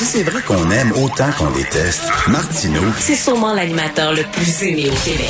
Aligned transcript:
Si 0.00 0.06
c'est 0.06 0.22
vrai 0.22 0.40
qu'on 0.40 0.70
aime 0.70 0.92
autant 0.92 1.30
qu'on 1.36 1.50
déteste, 1.50 2.04
Martineau, 2.26 2.80
C'est 2.98 3.14
sûrement 3.14 3.52
l'animateur 3.52 4.14
le 4.14 4.22
plus 4.32 4.62
aimé 4.62 4.88
au 4.90 4.94
Québec. 5.04 5.28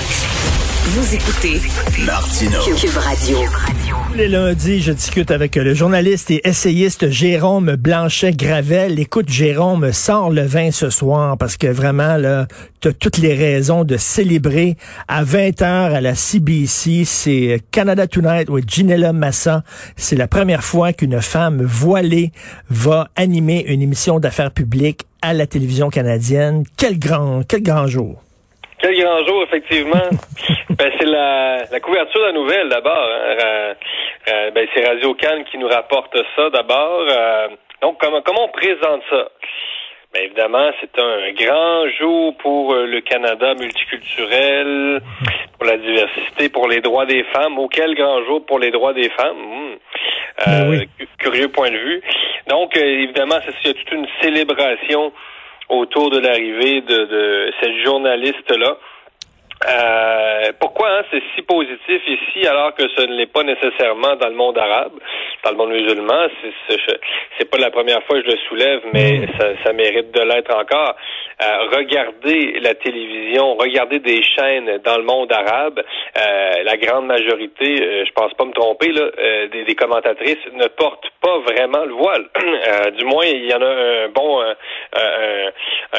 Vous 0.85 1.13
écoutez 1.13 1.61
Martineau. 1.99 2.63
Cube 2.77 2.97
Radio. 2.97 3.39
Tous 4.11 4.17
les 4.17 4.27
lundis, 4.27 4.81
je 4.81 4.91
discute 4.91 5.31
avec 5.31 5.55
le 5.55 5.73
journaliste 5.73 6.33
et 6.33 6.41
essayiste 6.45 7.11
Jérôme 7.11 7.77
Blanchet-Gravel. 7.77 8.99
Écoute, 8.99 9.29
Jérôme, 9.29 9.93
sors 9.93 10.31
le 10.31 10.43
vin 10.43 10.73
ce 10.73 10.91
soir 10.91 11.37
parce 11.39 11.57
que 11.57 11.69
vraiment, 11.69 12.17
là, 12.17 12.47
t'as 12.81 12.91
toutes 12.93 13.19
les 13.19 13.35
raisons 13.35 13.85
de 13.85 13.97
célébrer 13.97 14.75
à 15.07 15.23
20h 15.23 15.63
à 15.95 16.01
la 16.01 16.17
CBC. 16.17 17.05
C'est 17.05 17.61
Canada 17.71 18.09
Tonight 18.09 18.51
with 18.51 18.69
Ginella 18.69 19.13
Massa. 19.13 19.63
C'est 19.95 20.17
la 20.17 20.27
première 20.27 20.65
fois 20.65 20.93
qu'une 20.93 21.21
femme 21.23 21.63
voilée 21.63 22.33
va 22.69 23.07
animer 23.15 23.65
une 23.69 23.81
émission 23.81 24.19
d'affaires 24.19 24.51
publiques 24.51 25.03
à 25.23 25.35
la 25.35 25.47
télévision 25.47 25.89
canadienne. 25.89 26.65
Quel 26.77 26.99
grand, 26.99 27.43
quel 27.49 27.63
grand 27.63 27.87
jour. 27.87 28.21
Quel 28.83 28.99
grand 28.99 29.25
jour, 29.27 29.43
effectivement. 29.45 30.09
ben, 30.71 30.91
c'est 30.99 31.07
la, 31.07 31.81
couverture 31.81 32.21
de 32.21 32.27
la 32.27 32.33
nouvelle, 32.33 32.69
d'abord. 32.71 33.09
hein. 33.39 33.75
Euh, 34.29 34.51
ben, 34.51 34.67
c'est 34.75 34.87
Radio 34.87 35.15
Cannes 35.15 35.45
qui 35.45 35.59
nous 35.59 35.69
rapporte 35.69 36.17
ça, 36.37 36.51
d'abord. 36.51 37.07
Euh, 37.09 37.49
donc, 37.83 37.99
comment, 38.01 38.21
comment 38.23 38.45
on 38.45 38.49
présente 38.49 39.03
ça? 39.11 39.29
Ben, 40.13 40.25
évidemment, 40.25 40.71
c'est 40.81 40.99
un 41.01 41.31
grand 41.33 41.89
jour 41.99 42.37
pour 42.39 42.75
euh, 42.75 42.87
le 42.87 43.01
Canada 43.01 43.55
multiculturel, 43.55 45.01
pour 45.57 45.67
la 45.67 45.77
diversité, 45.79 46.49
pour 46.49 46.69
les 46.69 46.81
droits 46.81 47.07
des 47.07 47.23
femmes. 47.33 47.59
Oh, 47.59 47.69
quel 47.69 47.95
grand 47.95 48.23
jour 48.25 48.45
pour 48.45 48.59
les 48.59 48.71
droits 48.71 48.93
des 48.93 49.09
femmes. 49.11 49.37
Hmm. 49.39 49.75
Ben 50.47 50.53
Euh, 50.65 50.71
oui. 50.71 50.89
cu- 50.99 51.09
Curieux 51.19 51.49
point 51.49 51.71
de 51.71 51.77
vue. 51.77 52.03
Donc, 52.49 52.77
euh, 52.77 52.81
évidemment, 52.85 53.37
c'est 53.45 53.55
il 53.65 53.67
y 53.69 53.71
a 53.71 53.75
toute 53.75 53.93
une 53.93 54.07
célébration 54.21 55.13
autour 55.69 56.11
de 56.11 56.19
l'arrivée 56.19 56.81
de, 56.81 57.05
de 57.05 57.53
cette 57.61 57.77
journaliste-là. 57.85 58.77
Euh, 59.69 60.53
pourquoi 60.59 60.89
hein, 60.89 61.03
c'est 61.11 61.23
si 61.35 61.43
positif 61.43 62.03
ici 62.07 62.47
alors 62.47 62.75
que 62.75 62.85
ce 62.97 63.03
ne 63.07 63.15
l'est 63.17 63.31
pas 63.31 63.43
nécessairement 63.43 64.17
dans 64.17 64.29
le 64.29 64.35
monde 64.35 64.57
arabe, 64.57 64.93
dans 65.45 65.51
le 65.51 65.57
monde 65.57 65.71
musulman? 65.73 66.29
C'est, 67.39 67.51
pas 67.51 67.59
la 67.59 67.71
première 67.71 68.03
fois 68.05 68.21
que 68.21 68.27
je 68.27 68.31
le 68.31 68.39
soulève, 68.49 68.81
mais 68.95 69.27
ça, 69.39 69.49
ça 69.65 69.73
mérite 69.73 70.13
de 70.13 70.21
l'être 70.21 70.55
encore. 70.57 70.95
Euh, 71.43 71.67
regardez 71.77 72.61
la 72.61 72.75
télévision, 72.75 73.55
regardez 73.57 73.99
des 73.99 74.23
chaînes 74.23 74.79
dans 74.85 74.97
le 74.97 75.03
monde 75.03 75.33
arabe. 75.33 75.81
euh, 75.81 76.63
la 76.63 76.77
grande 76.77 77.07
majorité, 77.07 77.83
euh, 77.83 78.05
je 78.07 78.13
pense 78.13 78.33
pas 78.35 78.45
me 78.45 78.53
tromper, 78.53 78.93
là, 78.93 79.03
euh, 79.19 79.49
des, 79.49 79.65
des 79.65 79.75
commentatrices 79.75 80.47
ne 80.53 80.69
portent 80.69 81.11
pas 81.21 81.39
vraiment 81.41 81.85
le 81.85 81.93
voile. 81.93 82.27
Euh, 82.61 82.91
du 82.91 83.05
moins, 83.05 83.25
il 83.25 83.47
y 83.47 83.55
en 83.55 83.63
a 83.63 83.67
un 83.67 84.09
bon, 84.11 84.41
un, 84.43 84.55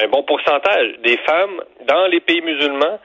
un 0.04 0.08
bon 0.10 0.24
pourcentage 0.24 0.94
des 1.04 1.18
femmes 1.18 1.62
dans 1.88 2.06
les 2.08 2.20
pays 2.20 2.42
musulmans 2.42 3.00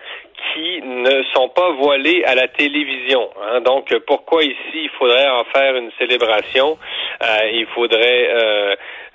sont 1.36 1.48
pas 1.50 1.70
voilées 1.72 2.24
à 2.24 2.34
la 2.34 2.48
télévision. 2.48 3.28
hein. 3.42 3.60
Donc, 3.60 3.92
euh, 3.92 4.00
pourquoi 4.06 4.42
ici 4.42 4.74
il 4.74 4.90
faudrait 4.98 5.28
en 5.28 5.44
faire 5.54 5.76
une 5.76 5.90
célébration? 5.98 6.78
Euh, 7.22 7.50
Il 7.52 7.66
faudrait 7.74 8.28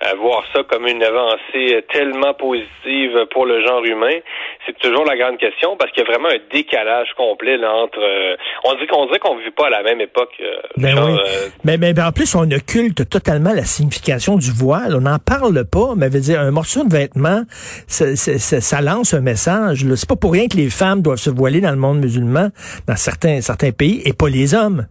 euh, 0.04 0.16
voir 0.20 0.44
ça 0.54 0.64
comme 0.64 0.88
une 0.88 1.04
avancée 1.04 1.84
tellement 1.94 2.34
positive 2.34 3.26
pour 3.32 3.46
le 3.46 3.62
genre 3.66 3.84
humain. 3.84 4.18
C'est 4.66 4.78
toujours 4.80 5.06
la 5.06 5.16
grande 5.18 5.38
question 5.38 5.76
parce 5.78 5.92
qu'il 5.92 6.04
y 6.04 6.08
a 6.08 6.10
vraiment 6.10 6.30
un 6.30 6.40
décalage 6.52 7.10
complet 7.18 7.58
là, 7.58 7.72
entre. 7.74 8.00
euh, 8.00 8.36
on 8.66 8.74
dit 8.76 8.88
qu'on 8.88 9.06
dirait 9.06 9.20
qu'on 9.20 9.38
vit 9.38 9.52
pas 9.52 9.68
à 9.68 9.70
la 9.70 9.84
même 9.84 10.02
époque. 10.02 10.32
euh, 10.42 10.56
Ben 10.78 10.96
genre, 10.96 11.10
oui. 11.10 11.18
Mais, 11.64 11.78
mais 11.78 11.94
ben, 11.94 12.08
en 12.08 12.12
plus, 12.12 12.34
on 12.36 12.50
occulte 12.52 13.08
totalement 13.10 13.54
la 13.54 13.64
signification 13.64 14.38
du 14.38 14.52
voile. 14.52 14.96
On 14.96 15.02
n'en 15.02 15.20
parle 15.20 15.66
pas, 15.72 15.94
mais 15.96 16.10
veut 16.10 16.20
dire, 16.20 16.40
un 16.40 16.52
morceau 16.52 16.84
de 16.84 16.92
vêtement, 16.92 17.42
ça, 17.88 18.16
ça- 18.16 18.38
ça- 18.40 18.62
ça 18.62 18.82
lance 18.82 19.14
un 19.14 19.22
message. 19.22 19.86
C'est 19.96 20.10
pas 20.10 20.16
pour 20.16 20.34
rien 20.34 20.48
que 20.48 20.58
les 20.58 20.70
femmes 20.70 21.02
doivent 21.02 21.18
se 21.18 21.30
voiler 21.30 21.62
dans 21.62 21.72
le 21.72 21.78
monde 21.78 22.00
musulman, 22.00 22.50
dans 22.88 22.96
certains, 22.96 23.42
certains 23.42 23.72
pays, 23.72 24.02
et 24.06 24.14
pas 24.14 24.30
les 24.30 24.54
hommes. 24.56 24.86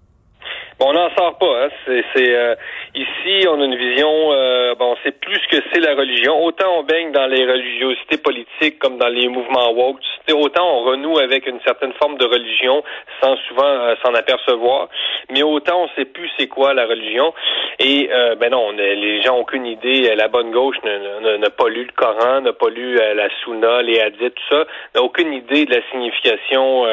Bon, 0.78 0.87
on 0.88 0.92
n'en 0.94 1.10
sort 1.15 1.37
pas. 1.38 1.65
Hein. 1.65 1.69
C'est, 1.84 2.03
c'est, 2.15 2.34
euh, 2.34 2.54
ici, 2.95 3.47
on 3.49 3.61
a 3.61 3.65
une 3.65 3.77
vision. 3.77 4.33
Euh, 4.33 4.75
bon, 4.75 4.97
c'est 5.03 5.19
plus 5.21 5.41
que 5.51 5.56
c'est 5.73 5.81
la 5.81 5.95
religion. 5.95 6.45
Autant 6.45 6.78
on 6.78 6.83
baigne 6.83 7.12
dans 7.12 7.27
les 7.27 7.45
religiosités 7.45 8.19
politiques 8.19 8.78
comme 8.78 8.99
dans 8.99 9.09
les 9.09 9.28
mouvements 9.28 9.73
woke. 9.73 10.01
Autant 10.33 10.78
on 10.78 10.84
renoue 10.84 11.19
avec 11.19 11.47
une 11.47 11.61
certaine 11.62 11.93
forme 11.95 12.17
de 12.17 12.25
religion 12.25 12.84
sans 13.21 13.37
souvent 13.49 13.65
euh, 13.65 13.95
s'en 14.05 14.15
apercevoir. 14.15 14.89
Mais 15.31 15.43
autant 15.43 15.84
on 15.84 15.89
sait 15.97 16.05
plus 16.05 16.31
c'est 16.39 16.47
quoi 16.47 16.73
la 16.75 16.87
religion. 16.87 17.34
Et 17.78 18.11
euh, 18.12 18.34
ben 18.37 18.51
non, 18.51 18.71
les 18.73 19.22
gens 19.22 19.34
n'ont 19.34 19.41
aucune 19.41 19.67
idée. 19.67 20.15
La 20.15 20.28
bonne 20.28 20.51
gauche 20.51 20.77
n'a 20.84 21.51
pas 21.51 21.69
lu 21.69 21.84
le 21.84 21.93
Coran, 21.97 22.43
n'a 22.43 22.53
pas 22.53 22.69
lu 22.69 22.99
euh, 22.99 23.15
la 23.15 23.28
Sunna, 23.43 23.83
les 23.83 24.01
hadiths, 24.01 24.34
tout 24.34 24.57
ça. 24.57 24.65
N'a 24.95 25.03
aucune 25.03 25.33
idée 25.33 25.65
de 25.65 25.75
la 25.75 25.83
signification. 25.91 26.87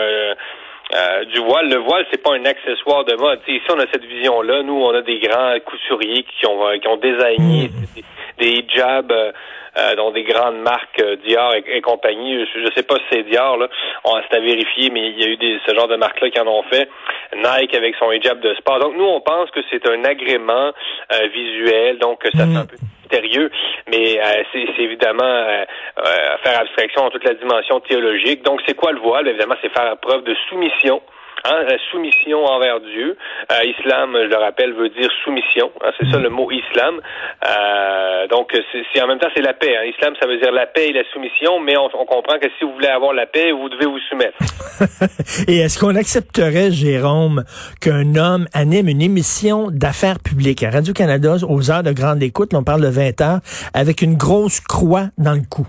Euh, 0.96 1.26
du 1.26 1.40
voile. 1.40 1.70
Le 1.70 1.80
voile, 1.80 2.06
c'est 2.10 2.24
pas 2.24 2.34
un 2.34 2.46
accessoire 2.46 3.04
de 3.04 3.16
mode. 3.16 3.42
Tu 3.46 3.52
sais, 3.52 3.58
ici, 3.58 3.66
on 3.70 3.80
a 3.80 3.86
cette 3.92 4.06
vision-là. 4.06 4.64
Nous, 4.64 4.74
on 4.74 4.94
a 4.96 5.02
des 5.02 5.20
grands 5.20 5.54
couturiers 5.66 6.24
qui 6.24 6.46
ont 6.48 6.66
euh, 6.66 6.78
qui 6.78 6.88
ont 6.88 6.96
désigné 6.96 7.70
des, 7.96 8.04
des 8.40 8.52
hijabs, 8.60 9.12
euh, 9.12 9.32
euh, 9.78 9.96
dont 9.96 10.12
des 10.12 10.24
grandes 10.24 10.60
marques 10.62 11.02
euh, 11.02 11.18
Dior 11.18 11.56
et, 11.56 11.64
et 11.76 11.82
compagnie. 11.82 12.46
Je, 12.46 12.62
je 12.62 12.72
sais 12.74 12.84
pas 12.84 12.96
si 12.96 13.04
c'est 13.12 13.24
Dior, 13.24 13.58
là. 13.58 13.68
On 14.06 14.12
c'est 14.30 14.38
à 14.38 14.40
vérifier, 14.40 14.90
mais 14.90 15.10
il 15.10 15.20
y 15.20 15.26
a 15.26 15.28
eu 15.28 15.36
des, 15.36 15.60
ce 15.68 15.76
genre 15.76 15.90
de 15.90 15.98
marques-là 15.98 16.30
qui 16.30 16.40
en 16.40 16.48
ont 16.48 16.64
fait. 16.64 16.88
Nike 17.36 17.76
avec 17.76 17.96
son 18.00 18.10
hijab 18.14 18.40
de 18.40 18.56
sport. 18.56 18.80
Donc, 18.80 18.96
nous, 18.96 19.04
on 19.04 19.20
pense 19.20 19.52
que 19.52 19.60
c'est 19.70 19.86
un 19.90 20.06
agrément 20.06 20.72
euh, 21.12 21.28
visuel, 21.34 22.00
donc 22.00 22.22
que 22.22 22.32
ça 22.32 22.46
fait 22.48 22.56
un 22.56 22.66
peu 22.66 22.78
mais 23.88 24.20
euh, 24.20 24.44
c'est 24.52 24.66
c'est 24.76 24.84
évidemment 24.84 25.24
euh, 25.24 25.66
euh, 26.00 26.38
faire 26.44 26.60
abstraction 26.60 27.04
en 27.04 27.10
toute 27.10 27.24
la 27.24 27.34
dimension 27.34 27.80
théologique. 27.82 28.44
Donc, 28.44 28.62
c'est 28.68 28.76
quoi 28.76 28.92
le 28.92 29.00
voile? 29.00 29.28
Évidemment, 29.28 29.56
c'est 29.62 29.74
faire 29.74 29.98
preuve 29.98 30.24
de 30.24 30.36
soumission. 30.50 31.02
Hein, 31.46 31.64
la 31.70 31.78
soumission 31.92 32.44
envers 32.46 32.80
Dieu. 32.82 33.16
Euh, 33.52 33.64
islam, 33.78 34.12
je 34.16 34.28
le 34.28 34.36
rappelle, 34.38 34.74
veut 34.74 34.90
dire 34.90 35.10
soumission. 35.24 35.72
Hein, 35.84 35.92
c'est 36.00 36.10
ça 36.10 36.18
le 36.18 36.30
mot 36.30 36.50
islam. 36.52 37.00
Euh, 37.46 38.28
donc, 38.28 38.50
c'est 38.54 38.84
c'est- 38.94 39.02
en 39.02 39.08
même 39.08 39.20
temps, 39.20 39.30
c'est 39.36 39.44
la 39.44 39.54
paix. 39.54 39.76
Hein. 39.78 39.86
Islam, 39.86 40.14
ça 40.20 40.28
veut 40.28 40.38
dire 40.40 40.52
la 40.52 40.66
paix 40.66 40.88
et 40.90 40.94
la 40.94 41.04
soumission, 41.14 41.60
mais 41.60 41.78
on, 41.78 41.86
on 42.00 42.06
comprend 42.06 42.40
que 42.40 42.48
si 42.58 42.66
vous 42.66 42.74
voulez 42.74 42.88
avoir 42.88 43.14
la 43.14 43.26
paix, 43.28 43.52
vous 43.52 43.70
devez 43.70 43.86
vous 43.86 44.00
soumettre. 44.10 44.38
Et 45.48 45.58
est-ce 45.60 45.80
qu'on 45.80 45.96
accepterait, 45.96 46.72
Jérôme, 46.72 47.44
qu'un 47.82 48.16
homme 48.16 48.48
anime 48.54 48.88
une 48.90 49.02
émission 49.02 49.68
d'affaires 49.72 50.20
publiques? 50.20 50.64
À 50.64 50.72
Radio-Canada 50.72 51.36
aux 51.48 51.72
heures 51.72 51.84
de 51.84 51.92
grande 51.92 52.22
écoute, 52.24 52.54
là, 52.54 52.60
on 52.60 52.64
parle 52.64 52.82
de 52.82 52.90
20 52.90 53.22
heures, 53.22 53.40
avec 53.74 54.02
une 54.02 54.16
grosse 54.16 54.60
croix 54.60 55.06
dans 55.18 55.34
le 55.34 55.42
cou? 55.50 55.68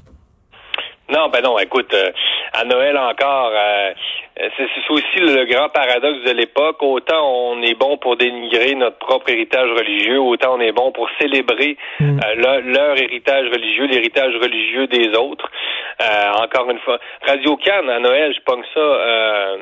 Non, 1.10 1.28
ben 1.28 1.40
non, 1.42 1.58
écoute, 1.58 1.92
euh, 1.94 2.10
à 2.52 2.64
Noël 2.64 2.98
encore, 2.98 3.50
euh, 3.54 3.92
c'est 4.36 4.68
c'est 4.74 4.90
aussi 4.90 5.18
le 5.18 5.46
grand 5.46 5.70
paradoxe 5.70 6.22
de 6.24 6.32
l'époque. 6.32 6.82
Autant 6.82 7.26
on 7.26 7.62
est 7.62 7.74
bon 7.74 7.96
pour 7.96 8.16
dénigrer 8.16 8.74
notre 8.74 8.98
propre 8.98 9.30
héritage 9.30 9.70
religieux, 9.70 10.20
autant 10.20 10.56
on 10.56 10.60
est 10.60 10.72
bon 10.72 10.92
pour 10.92 11.08
célébrer 11.18 11.78
euh, 12.02 12.34
leur, 12.36 12.60
leur 12.60 13.00
héritage 13.00 13.48
religieux, 13.48 13.86
l'héritage 13.86 14.34
religieux 14.36 14.86
des 14.86 15.08
autres. 15.16 15.50
Euh, 16.02 16.32
encore 16.44 16.70
une 16.70 16.78
fois, 16.80 16.98
Radio 17.26 17.56
Cannes 17.56 17.88
à 17.88 18.00
Noël, 18.00 18.34
je 18.34 18.40
pogne 18.42 18.64
ça. 18.74 19.56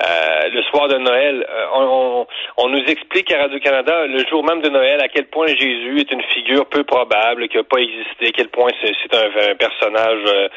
Euh, 0.00 0.48
le 0.50 0.62
soir 0.64 0.88
de 0.88 0.96
Noël, 0.96 1.46
euh, 1.48 1.66
on, 1.74 2.26
on- 2.56 2.68
nous 2.68 2.82
explique 2.86 3.30
à 3.32 3.42
Radio-Canada, 3.42 4.06
le 4.06 4.24
jour 4.26 4.42
même 4.42 4.62
de 4.62 4.70
Noël, 4.70 5.00
à 5.02 5.08
quel 5.08 5.26
point 5.26 5.46
Jésus 5.48 5.98
est 6.00 6.10
une 6.10 6.22
figure 6.22 6.64
peu 6.66 6.82
probable, 6.84 7.46
qui 7.48 7.58
n'a 7.58 7.62
pas 7.62 7.76
existé, 7.78 8.28
à 8.28 8.32
quel 8.32 8.48
point 8.48 8.70
c'est 8.80 9.14
un, 9.14 9.50
un 9.50 9.54
personnage 9.54 10.20
euh, 10.26 10.48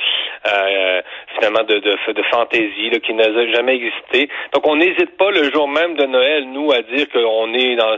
euh, 0.47 1.01
finalement 1.35 1.63
de, 1.63 1.79
de, 1.79 2.13
de 2.13 2.23
fantaisie, 2.31 2.89
là, 2.89 2.99
qui 2.99 3.13
n'a 3.13 3.29
jamais 3.53 3.75
existé. 3.75 4.29
Donc 4.53 4.65
on 4.65 4.77
n'hésite 4.77 5.17
pas 5.17 5.29
le 5.31 5.51
jour 5.51 5.67
même 5.67 5.95
de 5.95 6.05
Noël, 6.05 6.45
nous, 6.45 6.71
à 6.71 6.81
dire 6.83 7.07
qu'on 7.11 7.53
est 7.53 7.75
dans 7.75 7.97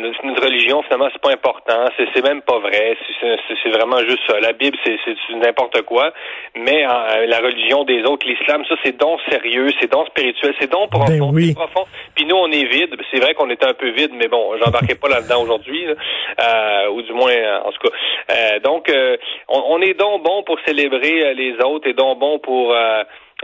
notre, 0.00 0.24
notre 0.26 0.42
religion, 0.42 0.82
finalement, 0.84 1.10
c'est 1.12 1.22
pas 1.22 1.32
important, 1.32 1.84
c'est 1.98 2.24
même 2.24 2.40
pas 2.42 2.58
vrai, 2.60 2.96
c'est- 3.20 3.68
vraiment 3.68 3.98
juste 3.98 4.22
ça. 4.26 4.40
La 4.40 4.54
Bible, 4.54 4.76
c'est 4.84 4.98
n'importe 5.34 5.82
quoi, 5.82 6.12
mais 6.56 6.82
la 7.26 7.38
religion 7.40 7.84
des 7.84 8.02
autres, 8.04 8.26
l'islam, 8.26 8.64
ça 8.66 8.74
c'est 8.82 8.96
donc 8.96 9.20
sérieux, 9.30 9.68
c'est 9.80 9.92
donc 9.92 10.06
spirituel, 10.08 10.47
c'est 10.58 10.70
donc 10.70 10.92
sont 10.92 11.00
profonds, 11.00 11.30
oui. 11.32 11.54
profonds. 11.54 11.86
Puis 12.14 12.24
nous, 12.26 12.36
on 12.36 12.50
est 12.50 12.64
vide. 12.64 12.94
C'est 13.10 13.20
vrai 13.20 13.34
qu'on 13.34 13.50
était 13.50 13.66
un 13.66 13.74
peu 13.74 13.90
vide, 13.90 14.12
mais 14.14 14.28
bon, 14.28 14.56
j'embarquais 14.62 14.94
pas 14.94 15.08
là-dedans 15.08 15.42
aujourd'hui, 15.42 15.86
là. 15.86 15.94
Euh, 16.40 16.90
ou 16.90 17.02
du 17.02 17.12
moins, 17.12 17.32
euh, 17.32 17.60
en 17.64 17.72
tout 17.72 17.88
cas. 17.88 17.94
Euh, 18.30 18.60
donc, 18.60 18.88
euh, 18.88 19.16
on, 19.48 19.62
on 19.68 19.80
est 19.80 19.94
donc 19.94 20.22
bon 20.22 20.42
pour 20.42 20.58
célébrer 20.66 21.24
euh, 21.24 21.34
les 21.34 21.54
autres 21.64 21.88
et 21.88 21.94
donc 21.94 22.18
bon 22.18 22.38
pour 22.38 22.74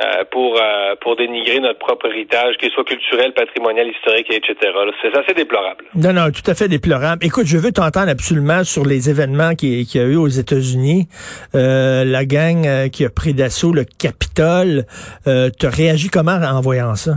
euh, 0.01 0.25
pour 0.31 0.61
euh, 0.61 0.95
pour 1.01 1.17
dénigrer 1.17 1.61
notre 1.61 1.79
propre 1.79 2.07
héritage, 2.07 2.57
qu'il 2.57 2.71
soit 2.71 2.85
culturel, 2.85 3.33
patrimonial, 3.33 3.87
historique, 3.89 4.27
etc. 4.31 4.57
C'est 5.03 5.17
assez 5.17 5.35
déplorable. 5.35 5.85
Non, 5.95 6.13
non, 6.13 6.31
tout 6.31 6.49
à 6.51 6.55
fait 6.55 6.69
déplorable. 6.69 7.25
Écoute, 7.25 7.47
je 7.47 7.59
veux 7.59 7.71
t'entendre 7.71 8.11
absolument 8.11 8.65
sur 8.65 8.85
les 8.85 9.09
événements 9.09 9.55
qu'il 9.55 9.87
qui 9.87 9.99
y 9.99 10.01
a 10.01 10.05
eu 10.05 10.17
aux 10.17 10.29
États-Unis. 10.29 11.07
Euh, 11.55 12.05
la 12.05 12.25
gang 12.25 12.67
euh, 12.67 12.89
qui 12.89 13.05
a 13.05 13.11
pris 13.11 13.35
d'assaut 13.35 13.73
le 13.73 13.85
Capitole. 13.85 14.85
Euh, 15.27 15.51
T'as 15.57 15.71
réagi 15.71 16.09
comment 16.09 16.33
en 16.33 16.61
voyant 16.61 16.95
ça? 16.97 17.13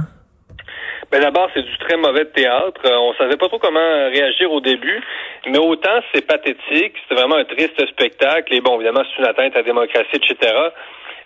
Ben 1.11 1.21
d'abord, 1.21 1.49
c'est 1.53 1.63
du 1.63 1.77
très 1.77 1.95
mauvais 1.95 2.25
théâtre. 2.25 2.81
Euh, 2.85 2.97
on 2.97 3.13
savait 3.13 3.37
pas 3.37 3.47
trop 3.47 3.59
comment 3.59 4.09
réagir 4.11 4.51
au 4.51 4.59
début, 4.59 5.01
mais 5.47 5.57
autant 5.57 6.01
c'est 6.13 6.25
pathétique, 6.25 6.93
c'est 7.07 7.15
vraiment 7.15 7.37
un 7.37 7.45
triste 7.45 7.79
spectacle. 7.87 8.53
Et 8.53 8.59
bon, 8.59 8.75
évidemment, 8.75 9.03
c'est 9.09 9.21
une 9.21 9.27
atteinte 9.27 9.53
à 9.55 9.59
la 9.59 9.63
démocratie, 9.63 10.17
etc. 10.17 10.53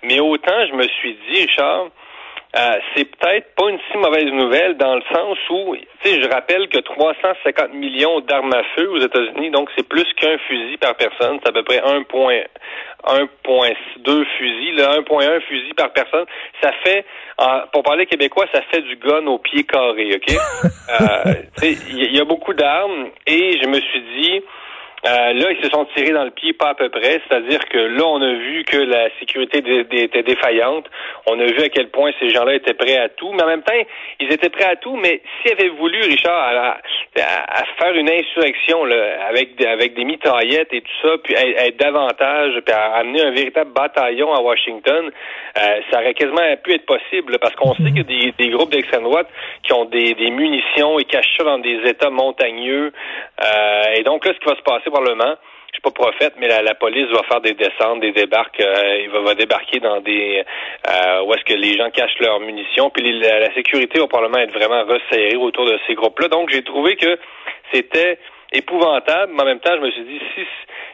Mais 0.03 0.19
autant 0.19 0.65
je 0.67 0.73
me 0.73 0.83
suis 0.87 1.17
dit, 1.29 1.41
Richard, 1.41 1.87
euh, 2.57 2.79
c'est 2.95 3.05
peut-être 3.05 3.55
pas 3.55 3.69
une 3.69 3.79
si 3.89 3.97
mauvaise 3.97 4.25
nouvelle 4.25 4.75
dans 4.75 4.95
le 4.95 5.01
sens 5.13 5.37
où, 5.51 5.73
tu 6.03 6.09
sais, 6.09 6.21
je 6.21 6.27
rappelle 6.27 6.67
que 6.67 6.79
350 6.79 7.73
millions 7.75 8.19
d'armes 8.19 8.53
à 8.53 8.63
feu 8.75 8.89
aux 8.91 8.99
États-Unis, 8.99 9.51
donc 9.51 9.69
c'est 9.77 9.87
plus 9.87 10.03
qu'un 10.19 10.37
fusil 10.39 10.75
par 10.77 10.95
personne, 10.95 11.39
c'est 11.41 11.47
à 11.49 11.53
peu 11.53 11.63
près 11.63 11.79
1.2 13.05 14.25
fusils, 14.37 14.75
là, 14.75 14.97
1.1 14.99 15.39
fusil 15.41 15.73
par 15.75 15.91
personne. 15.93 16.25
Ça 16.61 16.71
fait, 16.83 17.05
en- 17.37 17.61
pour 17.71 17.83
parler 17.83 18.05
québécois, 18.05 18.45
ça 18.53 18.61
fait 18.63 18.81
du 18.81 18.95
gun 18.97 19.25
au 19.27 19.37
pied 19.37 19.63
carré, 19.63 20.15
ok? 20.15 20.35
euh, 21.01 21.33
tu 21.57 21.73
sais, 21.73 21.77
il 21.91 22.03
y, 22.13 22.17
y 22.17 22.19
a 22.21 22.25
beaucoup 22.25 22.53
d'armes 22.53 23.09
et 23.27 23.59
je 23.61 23.67
me 23.67 23.79
suis 23.79 24.01
dit, 24.19 24.41
euh, 25.07 25.33
là, 25.33 25.51
ils 25.51 25.63
se 25.63 25.69
sont 25.69 25.85
tirés 25.95 26.11
dans 26.11 26.23
le 26.25 26.31
pied, 26.31 26.53
pas 26.53 26.69
à 26.69 26.75
peu 26.75 26.89
près. 26.89 27.21
C'est-à-dire 27.27 27.59
que 27.69 27.77
là, 27.77 28.03
on 28.05 28.21
a 28.21 28.33
vu 28.33 28.63
que 28.65 28.77
la 28.77 29.09
sécurité 29.19 29.59
était 29.91 30.23
défaillante. 30.23 30.85
On 31.27 31.39
a 31.39 31.45
vu 31.45 31.59
à 31.61 31.69
quel 31.69 31.89
point 31.89 32.11
ces 32.19 32.29
gens-là 32.29 32.53
étaient 32.55 32.73
prêts 32.75 32.97
à 32.97 33.09
tout. 33.09 33.31
Mais 33.33 33.43
en 33.43 33.47
même 33.47 33.63
temps, 33.63 33.73
ils 34.19 34.31
étaient 34.31 34.49
prêts 34.49 34.69
à 34.69 34.75
tout. 34.75 34.95
Mais 34.97 35.21
s'ils 35.41 35.53
avaient 35.53 35.69
voulu, 35.69 35.99
Richard, 36.01 36.33
à, 36.37 36.77
à- 37.19 37.61
à 37.61 37.63
faire 37.79 37.93
une 37.95 38.09
insurrection 38.09 38.85
là, 38.85 39.25
avec, 39.27 39.55
des- 39.55 39.65
avec 39.65 39.93
des 39.95 40.03
mitraillettes 40.03 40.71
et 40.73 40.81
tout 40.81 41.07
ça, 41.07 41.15
puis 41.23 41.33
être, 41.33 41.77
davantage, 41.77 42.53
puis 42.65 42.73
à 42.73 42.93
amener 42.97 43.21
un 43.23 43.31
véritable 43.31 43.71
bataillon 43.73 44.31
à 44.33 44.41
Washington, 44.41 45.09
euh, 45.57 45.79
ça 45.89 45.99
aurait 45.99 46.13
quasiment 46.13 46.41
pu 46.63 46.73
être 46.73 46.85
possible. 46.85 47.39
parce 47.39 47.55
qu'on 47.55 47.73
sait 47.73 47.83
qu'il 47.91 47.97
y 47.97 47.99
a 48.01 48.03
des, 48.03 48.33
des 48.37 48.49
groupes 48.49 48.69
d'extrême 48.71 49.03
droite 49.03 49.27
qui 49.63 49.73
ont 49.73 49.85
des, 49.85 50.13
des 50.13 50.29
munitions 50.31 50.99
et 50.99 51.05
cachent 51.05 51.35
ça 51.37 51.43
dans 51.43 51.57
des 51.59 51.79
États 51.89 52.09
montagneux. 52.09 52.91
Euh, 53.43 53.83
et 53.95 54.03
donc 54.03 54.25
là, 54.25 54.33
ce 54.33 54.39
qui 54.39 54.45
va 54.45 54.55
se 54.55 54.61
passer 54.61 54.89
probablement, 54.91 55.35
je 55.67 55.73
suis 55.73 55.81
pas 55.81 55.91
prophète, 55.91 56.33
mais 56.37 56.47
la, 56.47 56.75
police 56.75 57.07
va 57.07 57.23
faire 57.23 57.41
des 57.41 57.53
descentes, 57.53 58.01
des 58.01 58.11
débarques, 58.11 58.59
euh, 58.59 59.03
il 59.03 59.09
va, 59.09 59.33
débarquer 59.35 59.79
dans 59.79 60.01
des 60.01 60.43
euh, 60.89 61.23
où 61.23 61.33
est-ce 61.33 61.45
que 61.45 61.53
les 61.53 61.77
gens 61.77 61.89
cachent 61.89 62.19
leurs 62.19 62.39
munitions, 62.41 62.89
puis 62.89 63.19
la, 63.19 63.53
sécurité 63.53 63.99
va 63.99 64.07
probablement 64.07 64.39
être 64.39 64.53
vraiment 64.53 64.83
resserrée 64.83 65.37
autour 65.37 65.65
de 65.65 65.79
ces 65.87 65.95
groupes-là. 65.95 66.27
Donc 66.27 66.49
j'ai 66.49 66.63
trouvé 66.63 66.95
que 66.97 67.17
c'était 67.73 68.19
épouvantable, 68.51 69.31
mais 69.33 69.43
en 69.43 69.45
même 69.45 69.59
temps, 69.61 69.75
je 69.75 69.81
me 69.81 69.91
suis 69.91 70.03
dit, 70.03 70.21
si, 70.35 70.41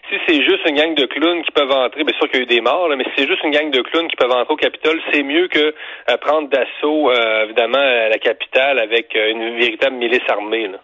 si 0.09 0.15
c'est 0.27 0.44
juste 0.44 0.63
une 0.69 0.75
gang 0.75 0.95
de 0.95 1.06
clowns 1.06 1.42
qui 1.44 1.51
peuvent 1.51 1.71
entrer, 1.71 2.04
bien 2.04 2.15
sûr 2.18 2.30
qu'il 2.30 2.39
y 2.39 2.42
a 2.42 2.44
eu 2.44 2.48
des 2.48 2.62
morts, 2.62 2.88
là, 2.89 2.95
mais 2.95 3.04
si 3.06 3.12
c'est 3.18 3.27
juste 3.27 3.44
une 3.44 3.51
gang 3.51 3.69
de 3.71 3.81
clowns 3.81 4.07
qui 4.07 4.15
peuvent 4.15 4.31
entrer 4.31 4.54
au 4.54 4.57
Capitole, 4.57 5.00
c'est 5.12 5.24
mieux 5.24 5.48
que 5.48 5.59
euh, 5.59 6.18
prendre 6.21 6.50
d'assaut, 6.50 7.09
euh, 7.12 7.45
évidemment, 7.45 7.77
euh, 7.77 8.09
la 8.09 8.18
capitale 8.18 8.80
avec 8.80 9.15
euh, 9.15 9.31
une 9.31 9.57
véritable 9.59 9.95
milice 9.98 10.21
armée. 10.30 10.68
Là. 10.68 10.77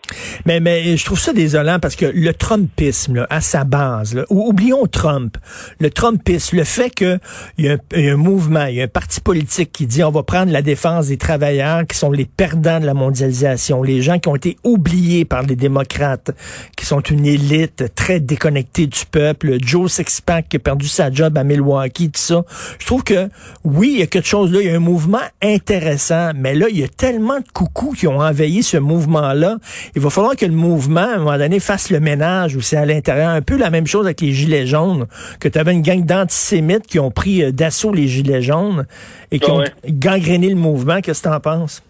Mais, 0.46 0.60
mais 0.60 0.98
je 0.98 1.06
trouve 1.06 1.20
ça 1.20 1.34
désolant 1.34 1.78
parce 1.82 1.96
que 1.96 2.06
le 2.14 2.34
Trumpisme, 2.34 3.16
là, 3.16 3.28
à 3.30 3.42
sa 3.42 3.64
base, 3.64 4.16
là, 4.16 4.24
ou- 4.30 4.50
oublions 4.50 4.86
Trump, 4.88 5.38
le 5.80 5.90
Trumpisme, 5.90 6.58
le 6.58 6.64
fait 6.64 6.90
qu'il 6.90 7.20
y, 7.60 7.70
a 7.70 7.74
un- 7.74 8.00
y 8.00 8.10
a 8.10 8.14
un 8.14 8.18
mouvement, 8.18 8.66
il 8.66 8.76
y 8.76 8.82
a 8.82 8.86
un 8.86 8.88
parti 8.88 9.22
politique 9.22 9.72
qui 9.72 9.86
dit 9.88 10.04
on 10.04 10.12
va 10.12 10.24
prendre 10.24 10.52
la 10.52 10.62
défense 10.62 11.08
des 11.08 11.18
travailleurs 11.18 11.82
qui 11.88 11.98
sont 11.98 12.12
les 12.12 12.26
perdants 12.26 12.80
de 12.80 12.86
la 12.86 12.94
mondialisation, 12.94 13.82
les 13.84 14.02
gens 14.02 14.20
qui 14.20 14.30
ont 14.30 14.36
été 14.36 14.58
oubliés 14.64 15.26
par 15.26 15.44
les 15.44 15.56
démocrates, 15.56 16.32
qui 16.78 16.86
sont 16.86 17.00
une 17.02 17.26
élite 17.26 17.94
très 17.96 18.20
déconnectée 18.20 18.88
du 18.88 19.00
peuple, 19.14 19.58
Joe 19.62 19.90
Sixpack 19.92 20.50
qui 20.50 20.58
a 20.58 20.60
perdu 20.60 20.88
sa 20.88 21.12
job 21.12 21.38
à 21.38 21.44
Milwaukee, 21.44 22.10
tout 22.10 22.20
ça. 22.20 22.44
Je 22.80 22.86
trouve 22.86 23.04
que 23.04 23.30
oui, 23.64 23.92
il 23.94 24.00
y 24.00 24.02
a 24.02 24.08
quelque 24.08 24.28
chose 24.28 24.52
là, 24.52 24.60
il 24.60 24.68
y 24.68 24.70
a 24.72 24.76
un 24.76 24.80
mouvement 24.80 25.22
intéressant, 25.42 26.32
mais 26.36 26.56
là, 26.56 26.66
il 26.70 26.80
y 26.80 26.84
a 26.84 26.88
tellement 26.88 27.38
de 27.40 27.46
coucous 27.54 27.94
qui 27.94 28.08
ont 28.08 28.18
envahi 28.20 28.64
ce 28.64 28.78
mouvement-là. 28.78 29.58
Il 29.96 30.02
va 30.02 30.10
falloir 30.10 30.36
que 30.36 30.46
le 30.48 30.52
mouvement, 30.52 31.02
à 31.02 31.16
un 31.16 31.18
moment 31.20 31.38
donné, 31.38 31.60
fasse 31.60 31.92
le 31.92 32.00
ménage 32.00 32.56
aussi 32.56 32.76
à 32.76 32.86
l'intérieur. 32.86 33.30
Un 33.30 33.42
peu 33.42 33.56
la 33.56 33.70
même 33.70 33.86
chose 33.88 34.06
avec 34.06 34.20
les 34.22 34.34
Gilets 34.34 34.66
jaunes, 34.66 35.06
que 35.40 35.48
tu 35.48 35.60
avais 35.60 35.74
une 35.74 35.84
gang 35.84 36.04
d'antisémites 36.04 36.88
qui 36.88 37.00
ont 37.00 37.12
pris 37.12 37.44
euh, 37.44 37.52
d'assaut 37.52 37.94
les 37.94 38.08
Gilets 38.08 38.42
jaunes 38.42 38.88
et 39.32 39.40
qui 39.40 39.50
Ah 39.50 39.54
ont 39.54 39.60
ouais. 39.60 39.72
gangréné 39.90 40.50
le 40.50 40.56
mouvement. 40.56 41.02
Qu'est-ce 41.02 41.22
que 41.22 41.30
tu 41.30 41.34
en 41.34 41.40
penses? 41.40 41.84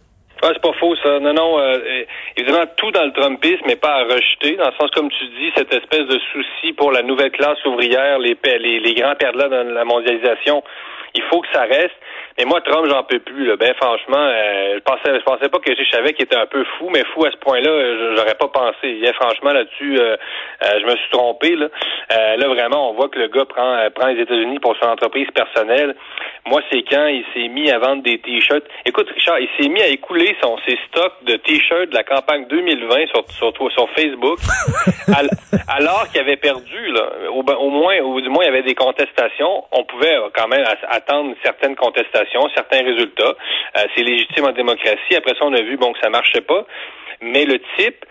Ah, 0.43 0.49
c'est 0.51 0.61
pas 0.61 0.73
faux, 0.73 0.93
ça. 0.97 1.19
Non, 1.21 1.33
non, 1.33 1.57
euh, 1.57 1.77
euh, 1.77 2.03
évidemment, 2.35 2.65
tout 2.75 2.91
dans 2.91 3.05
le 3.05 3.13
Trumpisme, 3.13 3.63
mais 3.65 3.77
pas 3.77 3.95
à 3.95 4.03
rejeter, 4.03 4.57
dans 4.57 4.65
le 4.65 4.73
sens, 4.77 4.91
comme 4.91 5.09
tu 5.09 5.25
dis, 5.39 5.51
cette 5.55 5.73
espèce 5.73 6.05
de 6.05 6.19
souci 6.33 6.73
pour 6.73 6.91
la 6.91 7.01
nouvelle 7.01 7.31
classe 7.31 7.63
ouvrière, 7.65 8.19
les, 8.19 8.35
les, 8.59 8.79
les 8.81 8.93
grands 8.93 9.15
perdants 9.15 9.47
dans 9.47 9.63
la 9.63 9.85
mondialisation, 9.85 10.61
il 11.15 11.23
faut 11.29 11.39
que 11.39 11.47
ça 11.53 11.61
reste. 11.61 11.95
Mais 12.37 12.45
moi, 12.45 12.61
Trump, 12.61 12.87
j'en 12.89 13.03
peux 13.03 13.19
plus. 13.19 13.45
Là. 13.45 13.55
Ben, 13.57 13.73
franchement, 13.75 14.17
euh, 14.17 14.75
je 14.75 14.79
pensais, 14.79 15.19
je 15.19 15.23
pensais 15.23 15.49
pas 15.49 15.59
que 15.59 15.73
je 15.75 15.89
savais 15.91 16.13
qu'il 16.13 16.25
était 16.25 16.35
un 16.35 16.45
peu 16.47 16.63
fou, 16.77 16.89
mais 16.89 17.03
fou 17.13 17.25
à 17.25 17.31
ce 17.31 17.37
point-là, 17.37 18.15
j'aurais 18.15 18.35
pas 18.35 18.47
pensé. 18.47 18.87
Et, 19.03 19.13
franchement, 19.13 19.51
là-dessus, 19.51 19.99
euh, 19.99 20.15
euh, 20.63 20.79
je 20.79 20.85
me 20.85 20.95
suis 20.95 21.09
trompé. 21.11 21.55
Là. 21.55 21.67
Euh, 22.11 22.37
là, 22.37 22.47
vraiment, 22.47 22.89
on 22.89 22.93
voit 22.93 23.09
que 23.09 23.19
le 23.19 23.27
gars 23.27 23.45
prend, 23.45 23.75
euh, 23.75 23.89
prend 23.89 24.07
les 24.07 24.21
États-Unis 24.21 24.59
pour 24.59 24.75
son 24.77 24.87
entreprise 24.87 25.27
personnelle. 25.33 25.95
Moi, 26.45 26.61
c'est 26.71 26.83
quand 26.83 27.07
il 27.07 27.23
s'est 27.33 27.47
mis 27.47 27.69
à 27.71 27.79
vendre 27.79 28.03
des 28.03 28.19
t-shirts. 28.19 28.63
Écoute, 28.85 29.09
Richard, 29.13 29.39
il 29.39 29.49
s'est 29.57 29.69
mis 29.69 29.81
à 29.81 29.87
écouler 29.87 30.35
son 30.43 30.57
ses 30.67 30.77
stocks 30.89 31.23
de 31.23 31.35
t-shirts 31.37 31.89
de 31.89 31.95
la 31.95 32.03
campagne 32.03 32.45
2020 32.49 33.07
sur 33.07 33.23
sur, 33.31 33.71
sur, 33.71 33.89
Facebook, 33.91 34.39
al- 35.17 35.29
alors 35.69 36.07
qu'il 36.11 36.19
avait 36.19 36.35
perdu 36.35 36.91
là. 36.91 37.09
Au, 37.31 37.43
au 37.43 37.69
moins, 37.69 37.97
ou 37.99 38.19
du 38.21 38.29
moins, 38.29 38.43
il 38.43 38.47
y 38.47 38.49
avait 38.49 38.63
des 38.63 38.75
contestations. 38.75 39.63
On 39.71 39.83
pouvait 39.85 40.17
quand 40.35 40.47
même 40.47 40.65
attendre 40.89 41.33
certaines 41.43 41.75
contestations, 41.75 42.22
certains 42.55 42.83
résultats. 42.83 43.33
Euh, 43.77 43.81
c'est 43.95 44.03
légitime 44.03 44.45
en 44.45 44.51
démocratie. 44.51 45.15
Après 45.15 45.33
ça, 45.33 45.45
on 45.45 45.53
a 45.53 45.61
vu 45.61 45.77
bon 45.77 45.93
que 45.93 45.99
ça 46.01 46.09
marchait 46.09 46.41
pas. 46.41 46.65
Mais 47.21 47.45
le 47.45 47.59
type 47.77 48.05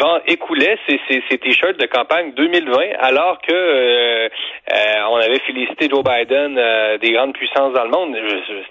vend, 0.00 0.18
écoulait 0.26 0.76
ses, 0.88 1.00
ses, 1.08 1.22
ses 1.30 1.38
t-shirts 1.38 1.78
de 1.78 1.86
campagne 1.86 2.32
2020 2.36 2.76
alors 3.00 3.38
que 3.40 3.52
euh, 3.52 4.28
euh, 4.72 4.76
on 5.10 5.16
avait 5.16 5.38
félicité 5.46 5.88
Joe 5.88 6.02
Biden 6.04 6.58
euh, 6.58 6.98
des 6.98 7.12
grandes 7.12 7.32
puissances 7.34 7.72
dans 7.72 7.84
le 7.84 7.90
monde. 7.90 8.16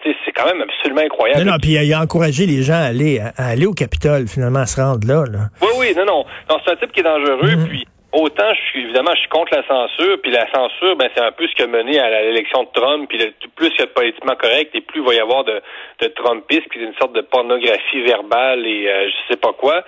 C'est- 0.04 0.16
quand 0.36 0.46
même 0.46 0.62
absolument 0.62 1.02
incroyable. 1.02 1.44
Non, 1.44 1.54
non, 1.54 1.58
puis 1.60 1.72
il 1.72 1.94
a 1.94 2.02
encouragé 2.02 2.46
les 2.46 2.62
gens 2.62 2.76
à 2.76 2.88
aller, 2.90 3.20
à, 3.20 3.50
aller 3.50 3.66
au 3.66 3.74
Capitole, 3.74 4.28
finalement, 4.28 4.60
à 4.60 4.66
se 4.66 4.80
rendre 4.80 5.06
là. 5.06 5.26
là. 5.30 5.50
Oui, 5.62 5.70
oui, 5.80 5.94
non, 5.98 6.06
non. 6.06 6.26
non 6.50 6.58
c'est 6.64 6.72
un 6.72 6.76
type 6.78 6.92
qui 6.92 7.02
est 7.02 7.04
dangereux, 7.04 7.66
puis 7.68 7.86
autant 8.12 8.54
je 8.54 8.62
suis 8.70 8.84
évidemment 8.84 9.12
je 9.14 9.20
suis 9.20 9.30
contre 9.30 9.56
la 9.56 9.66
censure, 9.68 10.18
puis 10.22 10.32
la 10.32 10.48
censure, 10.54 10.96
ben 10.96 11.10
c'est 11.16 11.24
un 11.24 11.32
peu 11.32 11.48
ce 11.48 11.54
qui 11.56 11.62
a 11.64 11.68
mené 11.68 12.00
à 12.00 12.22
l'élection 12.24 12.64
de 12.64 12.70
Trump, 12.74 13.08
puis 13.10 13.18
le- 13.18 13.34
plus 13.56 13.68
il 13.76 13.80
y 13.80 13.84
a 13.84 13.86
de 13.86 13.92
politiquement 13.92 14.36
correct, 14.36 14.72
et 14.74 14.82
plus 14.82 15.02
il 15.02 15.06
va 15.06 15.14
y 15.14 15.20
avoir 15.20 15.44
de, 15.44 15.62
de 16.02 16.08
Trumpisme, 16.08 16.66
puis 16.70 16.80
une 16.84 16.96
sorte 16.96 17.14
de 17.14 17.22
pornographie 17.22 18.02
verbale 18.02 18.66
et 18.66 18.88
euh, 18.90 19.10
je 19.10 19.34
sais 19.34 19.40
pas 19.40 19.54
quoi. 19.54 19.84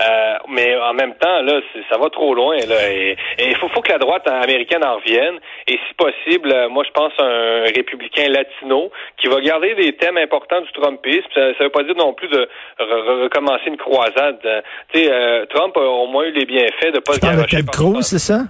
Euh, 0.00 0.34
mais 0.48 0.76
en 0.76 0.94
même 0.94 1.14
temps, 1.16 1.42
là, 1.42 1.60
ça 1.90 1.98
va 1.98 2.08
trop 2.10 2.34
loin, 2.34 2.56
là. 2.56 2.90
Et 2.92 3.16
il 3.38 3.56
faut, 3.56 3.68
faut 3.68 3.80
que 3.82 3.90
la 3.92 3.98
droite 3.98 4.26
américaine 4.28 4.84
en 4.84 4.96
revienne. 4.96 5.38
Et 5.66 5.72
si 5.88 5.94
possible, 5.96 6.52
euh, 6.52 6.68
moi 6.68 6.84
je 6.86 6.90
pense 6.92 7.12
à 7.18 7.24
un 7.24 7.62
républicain 7.64 8.28
latino 8.28 8.90
qui 9.18 9.26
va 9.28 9.40
garder 9.40 9.74
des 9.74 9.92
thèmes 9.94 10.16
importants 10.18 10.60
du 10.60 10.72
Trumpisme. 10.72 11.26
Ça, 11.34 11.54
ça 11.58 11.64
veut 11.64 11.70
pas 11.70 11.82
dire 11.82 11.96
non 11.96 12.14
plus 12.14 12.28
de 12.28 12.48
re- 12.78 12.84
re- 12.84 13.22
recommencer 13.24 13.66
une 13.66 13.76
croisade. 13.76 14.38
Euh, 14.44 14.60
Tu 14.92 15.00
sais, 15.00 15.12
euh, 15.12 15.44
Trump 15.46 15.76
a 15.76 15.80
au 15.80 16.06
moins 16.06 16.24
eu 16.24 16.32
les 16.32 16.44
bienfaits 16.46 16.92
de 16.94 17.00
pas 17.00 17.12
se 17.14 17.20
par- 17.64 17.74
Cruz, 17.74 18.02
c'est 18.02 18.18
ça? 18.18 18.40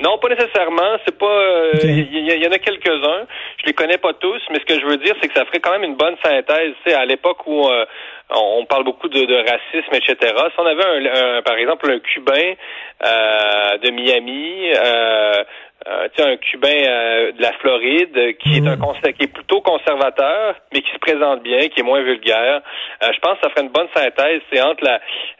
non, 0.00 0.18
pas 0.18 0.28
nécessairement. 0.28 0.96
C'est 1.04 1.16
pas. 1.16 1.26
euh, 1.26 1.70
Il 1.84 2.02
Ok. 2.02 2.08
y, 2.10 2.42
y 2.44 2.48
en 2.48 2.52
a 2.52 2.58
quelques-uns. 2.58 3.26
Je 3.60 3.66
les 3.66 3.72
connais 3.74 3.98
pas 3.98 4.12
tous, 4.14 4.40
mais 4.50 4.58
ce 4.58 4.64
que 4.64 4.80
je 4.80 4.84
veux 4.86 4.96
dire, 4.96 5.14
c'est 5.20 5.28
que 5.28 5.34
ça 5.34 5.44
ferait 5.44 5.60
quand 5.60 5.70
même 5.70 5.84
une 5.84 5.94
bonne 5.96 6.16
synthèse. 6.22 6.72
Tu 6.84 6.90
sais, 6.90 6.96
à 6.96 7.04
l'époque 7.04 7.46
où 7.46 7.68
euh, 7.68 7.84
on 8.30 8.60
on 8.60 8.66
parle 8.66 8.84
beaucoup 8.84 9.08
de, 9.08 9.24
de 9.24 9.34
racisme, 9.36 9.94
etc. 9.94 10.16
Si 10.48 10.58
on 10.58 10.66
avait, 10.66 10.84
un, 10.84 11.36
un- 11.38 11.42
par 11.42 11.56
exemple, 11.56 11.88
un 11.90 11.98
Cubain 12.00 12.54
euh, 13.04 13.78
de 13.78 13.90
Miami. 13.90 14.72
Euh, 15.86 16.08
tu 16.16 16.22
un 16.22 16.36
Cubain 16.36 16.68
euh, 16.70 17.32
de 17.32 17.42
la 17.42 17.52
Floride 17.60 18.16
euh, 18.16 18.32
qui 18.40 18.56
est 18.56 18.66
un 18.66 18.76
Mm. 18.76 19.12
qui 19.18 19.24
est 19.24 19.32
plutôt 19.32 19.60
conservateur, 19.60 20.54
mais 20.72 20.80
qui 20.80 20.90
se 20.92 20.98
présente 20.98 21.42
bien, 21.42 21.68
qui 21.68 21.80
est 21.80 21.82
moins 21.82 22.02
vulgaire. 22.02 22.62
Euh, 23.02 23.06
je 23.14 23.18
pense 23.20 23.34
que 23.34 23.40
ça 23.44 23.50
ferait 23.50 23.62
une 23.66 23.72
bonne 23.72 23.88
synthèse, 23.94 24.40
c'est 24.52 24.60
entre 24.62 24.82
la 24.82 24.94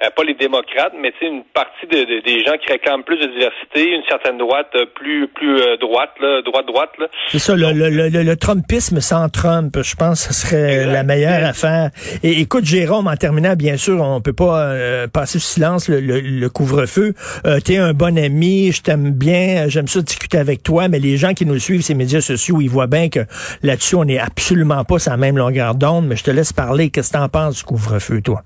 euh, 0.04 0.10
pas 0.14 0.22
les 0.22 0.34
démocrates, 0.34 0.92
mais 1.00 1.12
tu 1.12 1.18
sais 1.20 1.26
une 1.32 1.44
partie 1.44 1.86
de, 1.86 1.96
de- 2.04 2.20
des 2.20 2.44
gens 2.44 2.56
qui 2.58 2.70
réclament 2.70 3.04
plus 3.04 3.16
de 3.18 3.26
diversité, 3.26 3.90
une 3.94 4.02
certaine 4.08 4.36
droite 4.38 4.68
euh, 4.76 4.86
plus 4.94 5.28
plus 5.28 5.60
euh, 5.60 5.76
droite, 5.78 6.12
là, 6.20 6.42
droite 6.42 6.66
droite 6.66 6.90
là. 6.98 7.06
C'est 7.28 7.38
ça, 7.38 7.54
le, 7.56 7.72
le, 7.72 7.88
le, 8.08 8.22
le 8.22 8.36
Trumpisme 8.36 9.00
sans 9.00 9.28
Trump, 9.30 9.74
je 9.82 9.94
pense 9.96 10.26
que 10.26 10.34
ce 10.34 10.46
serait 10.46 10.74
Exact. 10.80 10.92
la 10.92 11.02
meilleure 11.04 11.44
affaire. 11.48 11.88
Et 12.22 12.40
écoute, 12.40 12.64
Jérôme, 12.64 13.06
en 13.06 13.16
terminant, 13.16 13.54
bien 13.56 13.76
sûr, 13.76 14.00
on 14.02 14.20
peut 14.20 14.32
pas 14.34 14.66
euh, 14.68 15.06
passer 15.08 15.38
sous 15.38 15.54
silence 15.54 15.88
le, 15.88 16.00
le- 16.00 16.20
le 16.20 16.48
couvre-feu. 16.50 17.14
Euh, 17.46 17.60
T'es 17.64 17.78
un 17.78 17.92
bon 17.94 18.18
ami, 18.18 18.72
je 18.72 18.82
t'aime 18.82 19.10
bien, 19.12 19.68
j'aime 19.68 19.86
ça 19.86 20.00
discuter 20.00 20.33
avec 20.34 20.62
toi, 20.62 20.88
mais 20.88 20.98
les 20.98 21.16
gens 21.16 21.32
qui 21.32 21.46
nous 21.46 21.58
suivent 21.58 21.82
ces 21.82 21.94
médias 21.94 22.20
sociaux, 22.20 22.58
ils 22.60 22.68
voient 22.68 22.86
bien 22.86 23.08
que 23.08 23.20
là-dessus, 23.62 23.94
on 23.96 24.04
n'est 24.04 24.18
absolument 24.18 24.84
pas 24.84 24.98
sur 24.98 25.12
la 25.12 25.16
même 25.16 25.36
longueur 25.36 25.74
d'onde, 25.74 26.06
mais 26.06 26.16
je 26.16 26.24
te 26.24 26.30
laisse 26.30 26.52
parler. 26.52 26.90
Qu'est-ce 26.90 27.12
que 27.12 27.18
t'en 27.18 27.28
penses 27.28 27.58
du 27.58 27.64
couvre-feu, 27.64 28.20
toi? 28.22 28.42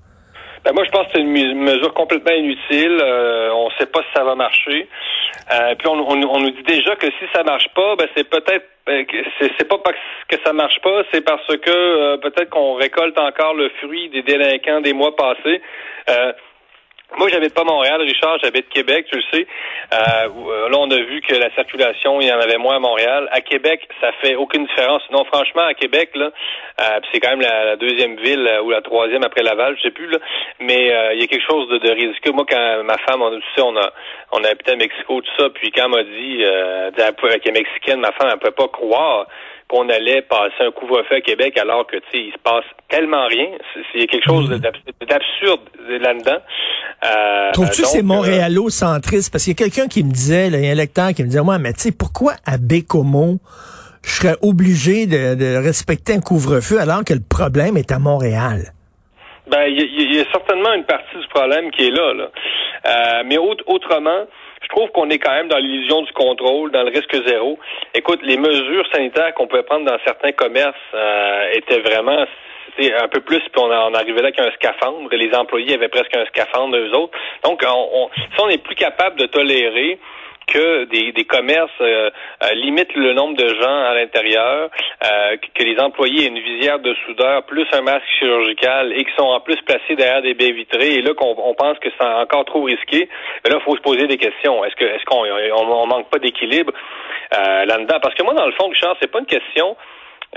Ben 0.65 0.73
moi, 0.73 0.83
je 0.83 0.91
pense 0.91 1.05
que 1.07 1.13
c'est 1.15 1.21
une 1.21 1.63
mesure 1.63 1.93
complètement 1.93 2.33
inutile. 2.33 2.99
Euh, 3.01 3.49
on 3.53 3.67
ne 3.67 3.73
sait 3.79 3.85
pas 3.85 4.01
si 4.01 4.09
ça 4.13 4.23
va 4.23 4.35
marcher. 4.35 4.87
Euh, 5.53 5.75
puis 5.75 5.87
on, 5.87 5.95
nous 5.95 6.51
dit 6.51 6.63
déjà 6.63 6.95
que 6.95 7.07
si 7.07 7.25
ça 7.33 7.43
marche 7.43 7.67
pas, 7.73 7.95
ben 7.95 8.07
c'est 8.15 8.29
peut-être 8.29 8.65
que 8.85 9.17
c'est, 9.39 9.67
pas 9.67 9.77
parce 9.77 9.97
que 10.27 10.35
ça 10.43 10.51
marche 10.51 10.79
pas, 10.81 11.03
c'est 11.11 11.21
parce 11.21 11.47
que 11.47 11.69
euh, 11.69 12.17
peut-être 12.17 12.49
qu'on 12.49 12.73
récolte 12.73 13.17
encore 13.19 13.53
le 13.53 13.69
fruit 13.81 14.09
des 14.09 14.23
délinquants 14.23 14.81
des 14.81 14.93
mois 14.93 15.15
passés. 15.15 15.61
Moi, 17.17 17.27
j'habite 17.29 17.55
pas 17.55 17.63
Montréal, 17.63 18.01
Richard, 18.01 18.37
j'habite 18.43 18.69
Québec, 18.69 19.07
tu 19.11 19.17
le 19.17 19.23
sais. 19.33 19.47
Euh, 19.93 20.29
euh, 20.29 20.69
là, 20.69 20.77
on 20.77 20.91
a 20.91 20.97
vu 20.97 21.21
que 21.21 21.33
la 21.33 21.49
circulation, 21.55 22.21
il 22.21 22.27
y 22.27 22.31
en 22.31 22.39
avait 22.39 22.57
moins 22.57 22.75
à 22.75 22.79
Montréal. 22.79 23.27
À 23.31 23.41
Québec, 23.41 23.89
ça 23.99 24.11
fait 24.21 24.35
aucune 24.35 24.65
différence. 24.67 25.01
Non, 25.11 25.25
franchement, 25.25 25.63
à 25.63 25.73
Québec, 25.73 26.11
là, 26.13 26.29
euh, 26.79 26.99
c'est 27.11 27.19
quand 27.19 27.31
même 27.31 27.41
la, 27.41 27.75
deuxième 27.77 28.15
ville 28.17 28.47
euh, 28.47 28.61
ou 28.61 28.69
la 28.69 28.81
troisième 28.81 29.23
après 29.23 29.41
Laval, 29.41 29.75
je 29.77 29.83
sais 29.83 29.91
plus, 29.91 30.07
là. 30.07 30.19
Mais 30.59 30.93
euh, 30.93 31.13
il 31.15 31.21
y 31.21 31.23
a 31.23 31.27
quelque 31.27 31.45
chose 31.49 31.67
de, 31.69 31.79
de. 31.79 32.31
Moi, 32.31 32.45
quand 32.47 32.83
ma 32.83 32.97
femme, 32.99 33.23
on, 33.23 33.31
tu 33.31 33.43
sais, 33.55 33.61
on 33.61 33.75
a, 33.75 33.91
on 34.31 34.43
a 34.43 34.49
habité 34.49 34.71
à 34.71 34.75
Mexico, 34.75 35.19
tout 35.21 35.31
ça, 35.37 35.49
puis 35.49 35.71
quand 35.71 35.85
elle 35.85 35.91
m'a 35.91 36.03
dit, 36.03 36.43
euh, 36.45 36.91
elle 36.95 37.41
est 37.43 37.51
mexicaine, 37.51 37.99
ma 38.01 38.11
femme, 38.11 38.29
elle 38.31 38.37
pouvait 38.37 38.51
pas 38.51 38.67
croire 38.67 39.25
qu'on 39.69 39.87
allait 39.87 40.23
passer 40.23 40.61
un 40.61 40.71
couvre-feu 40.71 41.17
à 41.17 41.21
Québec 41.21 41.57
alors 41.57 41.85
que, 41.87 41.95
tu 41.97 42.03
sais, 42.11 42.17
il 42.19 42.31
se 42.33 42.39
passe 42.43 42.65
tellement 42.89 43.27
rien. 43.27 43.45
C'est, 43.93 44.07
quelque 44.07 44.25
chose 44.25 44.49
d'abs- 44.49 44.75
d'absurde 45.07 45.61
là-dedans. 45.87 46.39
Euh, 47.05 47.51
Trouves-tu 47.53 47.83
c'est 47.85 47.99
euh, 47.99 48.03
montréalo-centriste? 48.03 49.31
Parce 49.31 49.43
qu'il 49.45 49.53
y 49.53 49.61
a 49.63 49.63
quelqu'un 49.69 49.87
qui 49.87 50.03
me 50.03 50.11
disait, 50.11 50.49
là, 50.49 50.57
il 50.57 50.65
y 50.65 50.69
a 50.69 50.71
un 50.71 50.75
lecteur 50.75 51.09
qui 51.13 51.21
me 51.23 51.27
disait, 51.27 51.39
ouais, 51.39 51.59
mais 51.59 51.71
tu 51.73 51.81
sais, 51.81 51.91
pourquoi 51.91 52.33
à 52.45 52.57
Bécomo, 52.57 53.37
je 54.03 54.09
serais 54.09 54.35
obligé 54.41 55.05
de, 55.05 55.35
de 55.35 55.55
respecter 55.63 56.13
un 56.13 56.19
couvre-feu 56.21 56.79
alors 56.79 57.03
que 57.05 57.13
le 57.13 57.21
problème 57.21 57.77
est 57.77 57.91
à 57.91 57.99
Montréal? 57.99 58.73
Ben, 59.51 59.63
il 59.67 59.79
y, 59.81 60.15
y 60.15 60.19
a 60.19 60.25
certainement 60.31 60.73
une 60.73 60.85
partie 60.85 61.17
du 61.19 61.27
problème 61.27 61.69
qui 61.71 61.87
est 61.87 61.91
là. 61.91 62.13
là. 62.13 62.27
Euh, 62.87 63.23
mais 63.25 63.37
autre- 63.37 63.63
autrement, 63.67 64.25
je 64.69 64.75
trouve 64.75 64.91
qu'on 64.91 65.09
est 65.09 65.17
quand 65.17 65.31
même 65.31 65.47
dans 65.47 65.57
l'illusion 65.57 66.03
du 66.03 66.11
contrôle, 66.13 66.71
dans 66.71 66.83
le 66.83 66.89
risque 66.89 67.15
zéro. 67.27 67.57
Écoute, 67.95 68.19
les 68.21 68.37
mesures 68.37 68.85
sanitaires 68.93 69.33
qu'on 69.33 69.47
pouvait 69.47 69.63
prendre 69.63 69.85
dans 69.85 69.97
certains 70.05 70.31
commerces 70.31 70.75
euh, 70.93 71.51
étaient 71.53 71.79
vraiment 71.79 72.25
un 72.79 73.07
peu 73.07 73.19
plus, 73.19 73.39
puis 73.39 73.57
on, 73.57 73.71
en 73.71 73.93
arrivait 73.93 74.21
là 74.21 74.29
avec 74.29 74.39
un 74.39 74.51
scaphandre, 74.51 75.11
et 75.11 75.17
les 75.17 75.33
employés 75.35 75.73
avaient 75.73 75.89
presque 75.89 76.15
un 76.15 76.25
scaphandre 76.25 76.77
eux 76.77 76.93
autres. 76.93 77.17
Donc, 77.43 77.61
on, 77.65 77.89
on, 77.93 78.09
si 78.13 78.41
on 78.41 78.47
n'est 78.47 78.59
plus 78.59 78.75
capable 78.75 79.19
de 79.19 79.25
tolérer 79.25 79.99
que 80.49 80.85
des, 80.85 81.11
des 81.11 81.25
commerces 81.25 81.69
euh, 81.81 82.09
euh, 82.43 82.53
limitent 82.55 82.93
le 82.95 83.13
nombre 83.13 83.35
de 83.37 83.47
gens 83.47 83.83
à 83.83 83.93
l'intérieur, 83.93 84.69
euh, 85.05 85.37
que, 85.55 85.63
les 85.63 85.79
employés 85.79 86.25
aient 86.25 86.27
une 86.27 86.39
visière 86.39 86.79
de 86.79 86.93
soudeur 87.05 87.43
plus 87.43 87.67
un 87.73 87.81
masque 87.81 88.07
chirurgical 88.17 88.93
et 88.93 89.05
qui 89.05 89.11
sont 89.17 89.27
en 89.27 89.39
plus 89.39 89.57
placés 89.61 89.95
derrière 89.95 90.21
des 90.21 90.33
baies 90.33 90.51
vitrées. 90.51 90.95
Et 90.95 91.01
là 91.01 91.13
qu'on 91.13 91.35
on 91.37 91.53
pense 91.53 91.77
que 91.79 91.89
c'est 91.97 92.05
encore 92.05 92.45
trop 92.45 92.63
risqué, 92.63 93.07
là 93.45 93.57
il 93.59 93.63
faut 93.63 93.75
se 93.75 93.81
poser 93.81 94.07
des 94.07 94.17
questions. 94.17 94.63
Est-ce 94.65 94.75
que 94.75 94.85
est-ce 94.85 95.05
qu'on 95.05 95.23
on, 95.25 95.83
on 95.83 95.87
manque 95.87 96.09
pas 96.09 96.19
d'équilibre 96.19 96.73
euh, 97.37 97.65
là-dedans? 97.65 97.99
Parce 98.01 98.15
que 98.15 98.23
moi 98.23 98.33
dans 98.33 98.45
le 98.45 98.53
fond, 98.53 98.67
Richard, 98.69 98.95
c'est 98.99 99.11
pas 99.11 99.19
une 99.19 99.25
question 99.25 99.75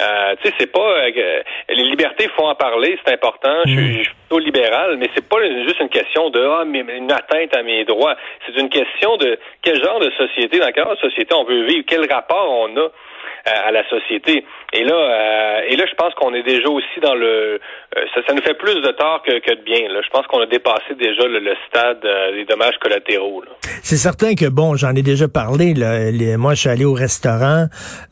euh, 0.01 0.35
tu 0.43 0.49
sais, 0.49 0.55
c'est 0.59 0.73
pas 0.73 0.81
euh, 0.81 1.43
les 1.69 1.83
libertés, 1.85 2.29
faut 2.37 2.45
en 2.47 2.55
parler, 2.55 2.99
c'est 3.05 3.13
important. 3.13 3.55
Je, 3.67 3.73
suis- 3.73 3.99
je 3.99 4.03
suis 4.05 4.15
plutôt 4.29 4.39
libéral, 4.39 4.97
mais 4.97 5.09
c'est 5.15 5.29
pas 5.29 5.37
juste 5.67 5.81
une 5.81 5.91
question 5.91 6.31
de 6.31 6.41
ah 6.41 6.65
mais 6.67 6.81
une 6.97 7.13
atteinte 7.13 7.55
à 7.55 7.63
mes 7.63 7.85
droits. 7.85 8.17
C'est 8.47 8.57
une 8.59 8.71
question 8.71 9.17
de 9.19 9.39
quel 9.63 9.83
genre 9.83 10.01
de 10.01 10.11
société, 10.13 10.59
dans 10.61 10.73
quelle 10.73 10.85
société 11.01 11.35
on 11.35 11.45
veut 11.45 11.65
vivre, 11.67 11.85
quel 11.87 12.11
rapport 12.11 12.49
on 12.51 12.75
a 12.79 12.89
euh, 13.47 13.69
à 13.69 13.71
la 13.73 13.89
société. 13.89 14.45
Et 14.73 14.85
là, 14.85 14.95
euh, 14.95 15.61
et 15.69 15.77
là, 15.77 15.85
je 15.91 15.95
pense 15.97 16.15
qu'on 16.15 16.33
est 16.35 16.43
déjà 16.43 16.69
aussi 16.69 17.01
dans 17.03 17.15
le, 17.15 17.27
euh, 17.27 17.59
ça, 18.15 18.21
ça 18.27 18.35
nous 18.35 18.43
fait 18.43 18.55
plus 18.55 18.75
de 18.81 18.91
tort 18.93 19.23
que, 19.27 19.39
que 19.41 19.55
de 19.55 19.63
bien. 19.65 19.89
Là. 19.93 20.01
Je 20.05 20.09
pense 20.11 20.27
qu'on 20.27 20.41
a 20.41 20.47
dépassé 20.47 20.95
déjà 20.99 21.27
le, 21.27 21.39
le 21.41 21.55
stade 21.69 21.99
euh, 22.05 22.33
des 22.33 22.45
dommages 22.45 22.77
collatéraux. 22.81 23.45
C'est 23.83 23.97
certain 23.97 24.35
que, 24.35 24.47
bon, 24.49 24.77
j'en 24.77 24.95
ai 24.95 25.03
déjà 25.03 25.29
parlé, 25.29 25.75
là, 25.75 26.11
les- 26.11 26.37
moi, 26.37 26.55
je 26.55 26.61
suis 26.61 26.69
allé 26.71 26.85
au 26.85 26.95
restaurant, 26.95 27.67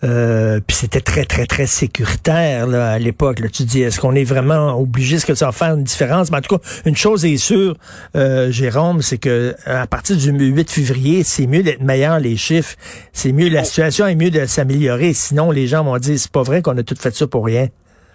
euh, 0.04 0.60
puis 0.66 0.76
c'était 0.76 1.00
très, 1.00 1.24
très, 1.24 1.46
très 1.46 1.66
sécuritaire 1.66 2.66
là, 2.66 2.90
à 2.92 2.98
l'époque. 2.98 3.36
Tu 3.52 3.62
dis, 3.64 3.82
est-ce 3.82 4.00
qu'on 4.00 4.14
est 4.14 4.24
vraiment 4.24 4.78
obligé, 4.78 5.16
est-ce 5.16 5.26
que 5.26 5.34
ça 5.34 5.46
va 5.46 5.52
faire 5.52 5.74
une 5.74 5.84
différence? 5.84 6.30
Mais 6.30 6.38
en 6.38 6.40
tout 6.40 6.56
cas, 6.56 6.62
une 6.86 6.96
chose 6.96 7.24
est 7.24 7.36
sûre, 7.36 7.74
euh, 8.16 8.50
Jérôme, 8.50 9.00
c'est 9.02 9.18
que 9.18 9.54
à 9.66 9.86
partir 9.86 10.16
du 10.16 10.30
8 10.30 10.70
février, 10.70 11.22
c'est 11.24 11.46
mieux 11.46 11.62
d'être 11.62 11.82
meilleur 11.82 12.18
les 12.18 12.36
chiffres. 12.36 12.74
C'est 13.12 13.32
mieux, 13.32 13.48
la 13.48 13.64
situation 13.64 14.06
est 14.06 14.14
mieux 14.14 14.30
de 14.30 14.44
s'améliorer. 14.46 15.12
Sinon, 15.20 15.50
les 15.50 15.66
gens 15.66 15.84
vont 15.84 15.96
dire, 15.98 16.18
c'est 16.18 16.32
pas 16.32 16.42
vrai 16.42 16.62
qu'on 16.62 16.76
a 16.78 16.82
tout 16.82 16.96
fait 16.96 17.10
ça 17.10 17.26
pour 17.26 17.44
rien. 17.44 17.66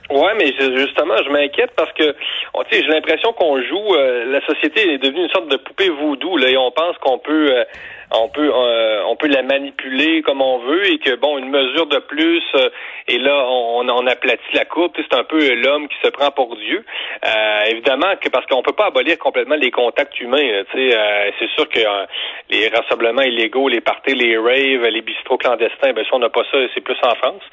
Ouais, 0.10 0.34
mais 0.38 0.52
justement, 0.78 1.16
je 1.26 1.32
m'inquiète 1.32 1.72
parce 1.76 1.92
que, 1.94 2.12
tu 2.12 2.72
sais, 2.72 2.82
j'ai 2.84 2.88
l'impression 2.88 3.32
qu'on 3.34 3.62
joue. 3.62 3.96
euh, 3.96 4.26
la 4.32 4.46
société 4.46 4.94
est 4.94 4.98
devenue 4.98 5.24
une 5.24 5.30
sorte 5.30 5.50
de 5.50 5.58
poupée 5.58 5.90
voodoo. 5.90 6.38
Là, 6.38 6.50
et 6.50 6.58
on 6.58 6.72
pense 6.72 6.98
qu'on 7.00 7.18
peut, 7.20 7.52
euh, 7.52 7.64
on 8.12 8.30
peut, 8.30 8.52
euh, 8.54 9.04
on 9.08 9.16
peut 9.16 9.28
la 9.28 9.44
manipuler 9.44 10.22
comme 10.22 10.42
on 10.42 10.60
veut 10.60 10.86
et 10.88 11.00
que 11.00 11.16
bon, 11.16 11.38
une 11.38 11.50
mesure 11.50 11.88
de 11.88 12.00
plus 12.00 12.44
euh, 12.56 12.70
et 13.08 13.18
là, 13.20 13.46
on, 13.48 13.88
on 13.88 14.08
aplatit 14.08 14.54
la 14.54 14.66
courbe. 14.66 14.94
C'est 14.96 15.16
un 15.16 15.24
peu 15.24 15.54
l'homme 15.56 15.88
qui 15.88 15.96
se 16.04 16.10
prend 16.10 16.32
pour 16.32 16.56
Dieu. 16.56 16.84
Euh, 17.26 17.62
évidemment 17.70 18.16
que 18.20 18.30
parce 18.30 18.46
qu'on 18.48 18.64
peut 18.64 18.74
pas 18.74 18.88
abolir 18.88 19.18
complètement 19.20 19.56
les 19.56 19.72
contacts 19.72 20.20
humains. 20.20 20.64
Tu 20.72 20.78
sais, 20.78 20.98
euh, 20.98 21.32
c'est 21.40 21.50
sûr 21.52 21.70
que 21.70 21.80
euh, 21.80 22.06
les 22.50 22.68
rassemblements 22.70 23.22
illégaux, 23.22 23.68
les 23.70 23.82
parties, 23.82 24.16
les 24.16 24.38
raves, 24.38 24.90
les 24.90 25.02
bistrots 25.02 25.38
clandestins, 25.38 25.94
ben 25.94 26.04
ça, 26.04 26.12
on 26.14 26.20
n'a 26.20 26.30
pas 26.30 26.44
ça. 26.52 26.58
C'est 26.74 26.82
plus 26.82 26.98
en 27.04 27.16
France. 27.16 27.44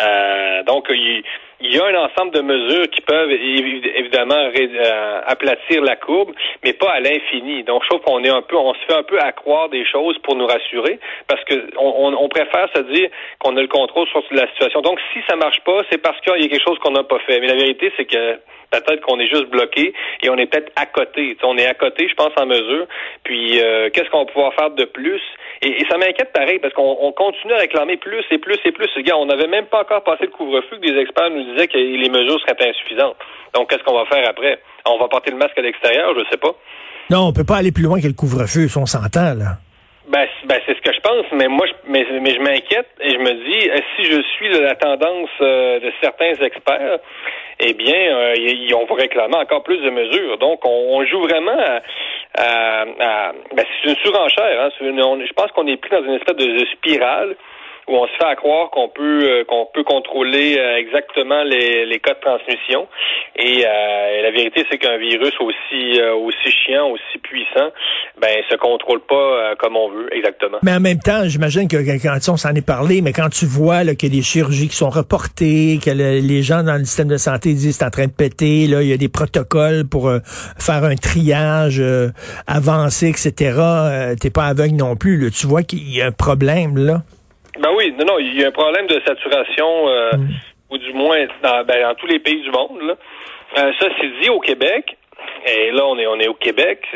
Euh, 0.00 0.62
donc, 0.64 0.86
il 0.90 1.24
il 1.60 1.74
y 1.74 1.78
a 1.78 1.84
un 1.86 1.94
ensemble 1.94 2.32
de 2.32 2.40
mesures 2.40 2.88
qui 2.90 3.00
peuvent 3.02 3.30
évi- 3.30 3.90
évidemment 3.94 4.34
euh, 4.56 5.20
aplatir 5.26 5.82
la 5.82 5.96
courbe, 5.96 6.32
mais 6.64 6.72
pas 6.72 6.90
à 6.92 7.00
l'infini. 7.00 7.62
Donc, 7.64 7.82
je 7.84 7.88
trouve 7.88 8.00
qu'on 8.02 8.24
est 8.24 8.30
un 8.30 8.42
peu, 8.42 8.56
on 8.56 8.72
se 8.74 8.78
fait 8.86 8.94
un 8.94 9.02
peu 9.02 9.18
accroire 9.20 9.68
des 9.68 9.84
choses 9.84 10.16
pour 10.22 10.36
nous 10.36 10.46
rassurer, 10.46 10.98
parce 11.28 11.42
que 11.44 11.54
on, 11.78 12.14
on- 12.14 12.28
préfère 12.28 12.68
se 12.74 12.82
dire 12.92 13.10
qu'on 13.40 13.56
a 13.56 13.60
le 13.60 13.68
contrôle 13.68 14.06
sur 14.08 14.22
la 14.30 14.46
situation. 14.48 14.80
Donc, 14.82 14.98
si 15.12 15.18
ça 15.28 15.36
marche 15.36 15.60
pas, 15.60 15.82
c'est 15.90 15.98
parce 15.98 16.18
qu'il 16.20 16.42
y 16.42 16.46
a 16.46 16.48
quelque 16.48 16.64
chose 16.66 16.78
qu'on 16.78 16.92
n'a 16.92 17.02
pas 17.04 17.18
fait. 17.20 17.40
Mais 17.40 17.48
la 17.48 17.54
vérité, 17.56 17.92
c'est 17.96 18.04
que 18.04 18.38
peut-être 18.70 19.00
qu'on 19.00 19.18
est 19.18 19.26
juste 19.26 19.46
bloqué 19.50 19.92
et 20.22 20.30
on 20.30 20.36
est 20.38 20.46
peut-être 20.46 20.70
à 20.76 20.86
côté. 20.86 21.36
On 21.42 21.58
est 21.58 21.66
à 21.66 21.74
côté, 21.74 22.08
je 22.08 22.14
pense, 22.14 22.30
en 22.40 22.46
mesure. 22.46 22.86
Puis, 23.24 23.60
euh, 23.60 23.90
qu'est-ce 23.90 24.08
qu'on 24.10 24.20
va 24.24 24.30
pouvoir 24.32 24.54
faire 24.54 24.70
de 24.70 24.84
plus? 24.84 25.20
Et, 25.62 25.84
ça 25.90 25.98
m'inquiète 25.98 26.32
pareil, 26.32 26.58
parce 26.58 26.74
qu'on 26.74 26.96
on 27.00 27.12
continue 27.12 27.52
à 27.52 27.58
réclamer 27.58 27.96
plus 27.96 28.24
et 28.30 28.38
plus 28.38 28.58
et 28.64 28.72
plus. 28.72 28.88
Gars, 29.02 29.16
on 29.16 29.26
n'avait 29.26 29.48
même 29.48 29.66
pas 29.66 29.82
encore 29.82 30.04
passé 30.04 30.24
le 30.24 30.30
couvre-feu 30.30 30.78
que 30.78 30.86
des 30.86 30.98
experts 30.98 31.30
nous 31.30 31.44
disaient 31.52 31.68
que 31.68 31.78
les 31.78 32.08
mesures 32.08 32.40
seraient 32.40 32.68
insuffisantes. 32.68 33.16
Donc, 33.54 33.70
qu'est-ce 33.70 33.82
qu'on 33.84 33.96
va 33.96 34.06
faire 34.06 34.28
après? 34.28 34.60
On 34.86 34.98
va 34.98 35.08
porter 35.08 35.30
le 35.30 35.36
masque 35.36 35.58
à 35.58 35.62
l'extérieur, 35.62 36.14
je 36.18 36.24
sais 36.30 36.38
pas. 36.38 36.54
Non, 37.10 37.26
on 37.28 37.32
peut 37.32 37.44
pas 37.44 37.56
aller 37.56 37.72
plus 37.72 37.84
loin 37.84 38.00
que 38.00 38.06
le 38.06 38.12
couvre-feu, 38.12 38.68
si 38.68 38.78
on 38.78 38.86
s'entend, 38.86 39.34
là. 39.34 39.58
Ben, 40.08 40.26
ben, 40.44 40.58
c'est 40.66 40.74
ce 40.74 40.80
que 40.80 40.92
je 40.92 41.00
pense, 41.00 41.26
mais 41.32 41.46
moi, 41.46 41.66
je, 41.66 41.72
mais, 41.86 42.04
mais 42.20 42.30
je 42.34 42.40
m'inquiète 42.40 42.88
et 43.00 43.10
je 43.10 43.18
me 43.18 43.32
dis, 43.32 43.70
euh, 43.70 43.76
si 43.96 44.04
je 44.06 44.22
suis 44.34 44.48
de 44.48 44.58
la 44.58 44.74
tendance 44.74 45.28
euh, 45.42 45.78
de 45.78 45.92
certains 46.02 46.34
experts, 46.34 46.98
eh 47.60 47.74
bien, 47.74 47.94
euh, 47.94 48.34
ils- 48.36 48.74
on 48.74 48.86
va 48.86 48.94
réclamer 48.94 49.36
encore 49.36 49.62
plus 49.62 49.76
de 49.78 49.90
mesures. 49.90 50.38
Donc, 50.38 50.64
on, 50.64 50.96
on 50.98 51.04
joue 51.04 51.20
vraiment 51.20 51.52
à, 51.58 51.80
à- 52.38 52.82
à- 53.28 53.32
ben, 53.54 53.64
c'est 53.82 53.90
une 53.90 53.96
surenchère. 53.96 54.62
Hein, 54.62 54.70
je 54.80 55.32
pense 55.34 55.52
qu'on 55.52 55.66
est 55.66 55.76
pris 55.76 55.90
dans 55.90 56.02
une 56.04 56.14
espèce 56.14 56.36
de 56.36 56.66
spirale 56.66 57.36
où 57.90 57.96
on 57.96 58.06
se 58.06 58.12
fait 58.18 58.24
à 58.24 58.36
croire 58.36 58.70
qu'on 58.70 58.88
peut 58.88 59.24
euh, 59.28 59.44
qu'on 59.44 59.66
peut 59.74 59.82
contrôler 59.84 60.56
euh, 60.58 60.76
exactement 60.78 61.42
les, 61.42 61.84
les 61.86 61.98
cas 61.98 62.14
de 62.14 62.20
transmission. 62.20 62.86
Et, 63.36 63.64
euh, 63.66 64.22
la 64.22 64.30
vérité, 64.30 64.64
c'est 64.70 64.78
qu'un 64.78 64.96
virus 64.98 65.32
aussi 65.40 66.00
aussi 66.00 66.50
chiant, 66.64 66.88
aussi 66.90 67.18
puissant, 67.22 67.70
ben 68.20 68.30
se 68.50 68.56
contrôle 68.56 69.00
pas 69.08 69.54
comme 69.58 69.76
on 69.76 69.88
veut 69.90 70.08
exactement. 70.14 70.58
Mais 70.62 70.72
en 70.72 70.80
même 70.80 70.98
temps, 71.00 71.22
j'imagine 71.26 71.66
que 71.68 71.76
quand 71.76 72.32
on 72.32 72.36
s'en 72.36 72.54
est 72.54 72.66
parlé, 72.66 73.00
mais 73.02 73.12
quand 73.12 73.28
tu 73.30 73.44
vois 73.46 73.82
là, 73.84 73.94
qu'il 73.94 74.10
des 74.10 74.22
chirurgies 74.22 74.68
qui 74.68 74.76
sont 74.76 74.90
reportées, 74.90 75.78
que 75.84 75.90
le- 75.90 76.20
les 76.20 76.42
gens 76.42 76.62
dans 76.62 76.74
le 76.76 76.84
système 76.84 77.08
de 77.08 77.16
santé 77.16 77.54
disent 77.54 77.76
c'est 77.78 77.84
en 77.84 77.90
train 77.90 78.06
de 78.06 78.12
péter, 78.12 78.66
là, 78.66 78.82
il 78.82 78.88
y 78.88 78.92
a 78.92 78.96
des 78.96 79.08
protocoles 79.08 79.88
pour 79.88 80.10
faire 80.58 80.84
un 80.84 80.94
triage 80.96 81.82
avancé, 82.46 83.08
etc. 83.08 84.14
T'es 84.20 84.30
pas 84.30 84.44
aveugle 84.46 84.76
non 84.76 84.96
plus. 84.96 85.16
Là. 85.16 85.30
Tu 85.30 85.46
vois 85.46 85.62
qu'il 85.62 85.90
y 85.90 86.02
a 86.02 86.06
un 86.06 86.12
problème 86.12 86.76
là. 86.76 87.02
Oui, 87.80 87.94
non, 87.98 88.04
non, 88.04 88.18
il 88.18 88.38
y 88.38 88.44
a 88.44 88.48
un 88.48 88.52
problème 88.52 88.86
de 88.86 89.00
saturation, 89.06 89.88
euh, 89.88 90.10
Mm. 90.12 90.28
ou 90.70 90.78
du 90.78 90.92
moins 90.92 91.26
dans, 91.42 91.64
ben, 91.64 91.82
dans 91.82 91.94
tous 91.94 92.06
les 92.06 92.18
pays 92.18 92.42
du 92.42 92.50
monde. 92.50 92.80
Là. 92.82 92.94
Euh, 93.58 93.72
ça, 93.80 93.88
c'est 94.00 94.20
dit 94.20 94.28
au 94.28 94.38
Québec, 94.40 94.96
et 95.46 95.70
là, 95.72 95.86
on 95.86 95.98
est, 95.98 96.06
on 96.06 96.18
est 96.20 96.28
au 96.28 96.34
Québec, 96.34 96.86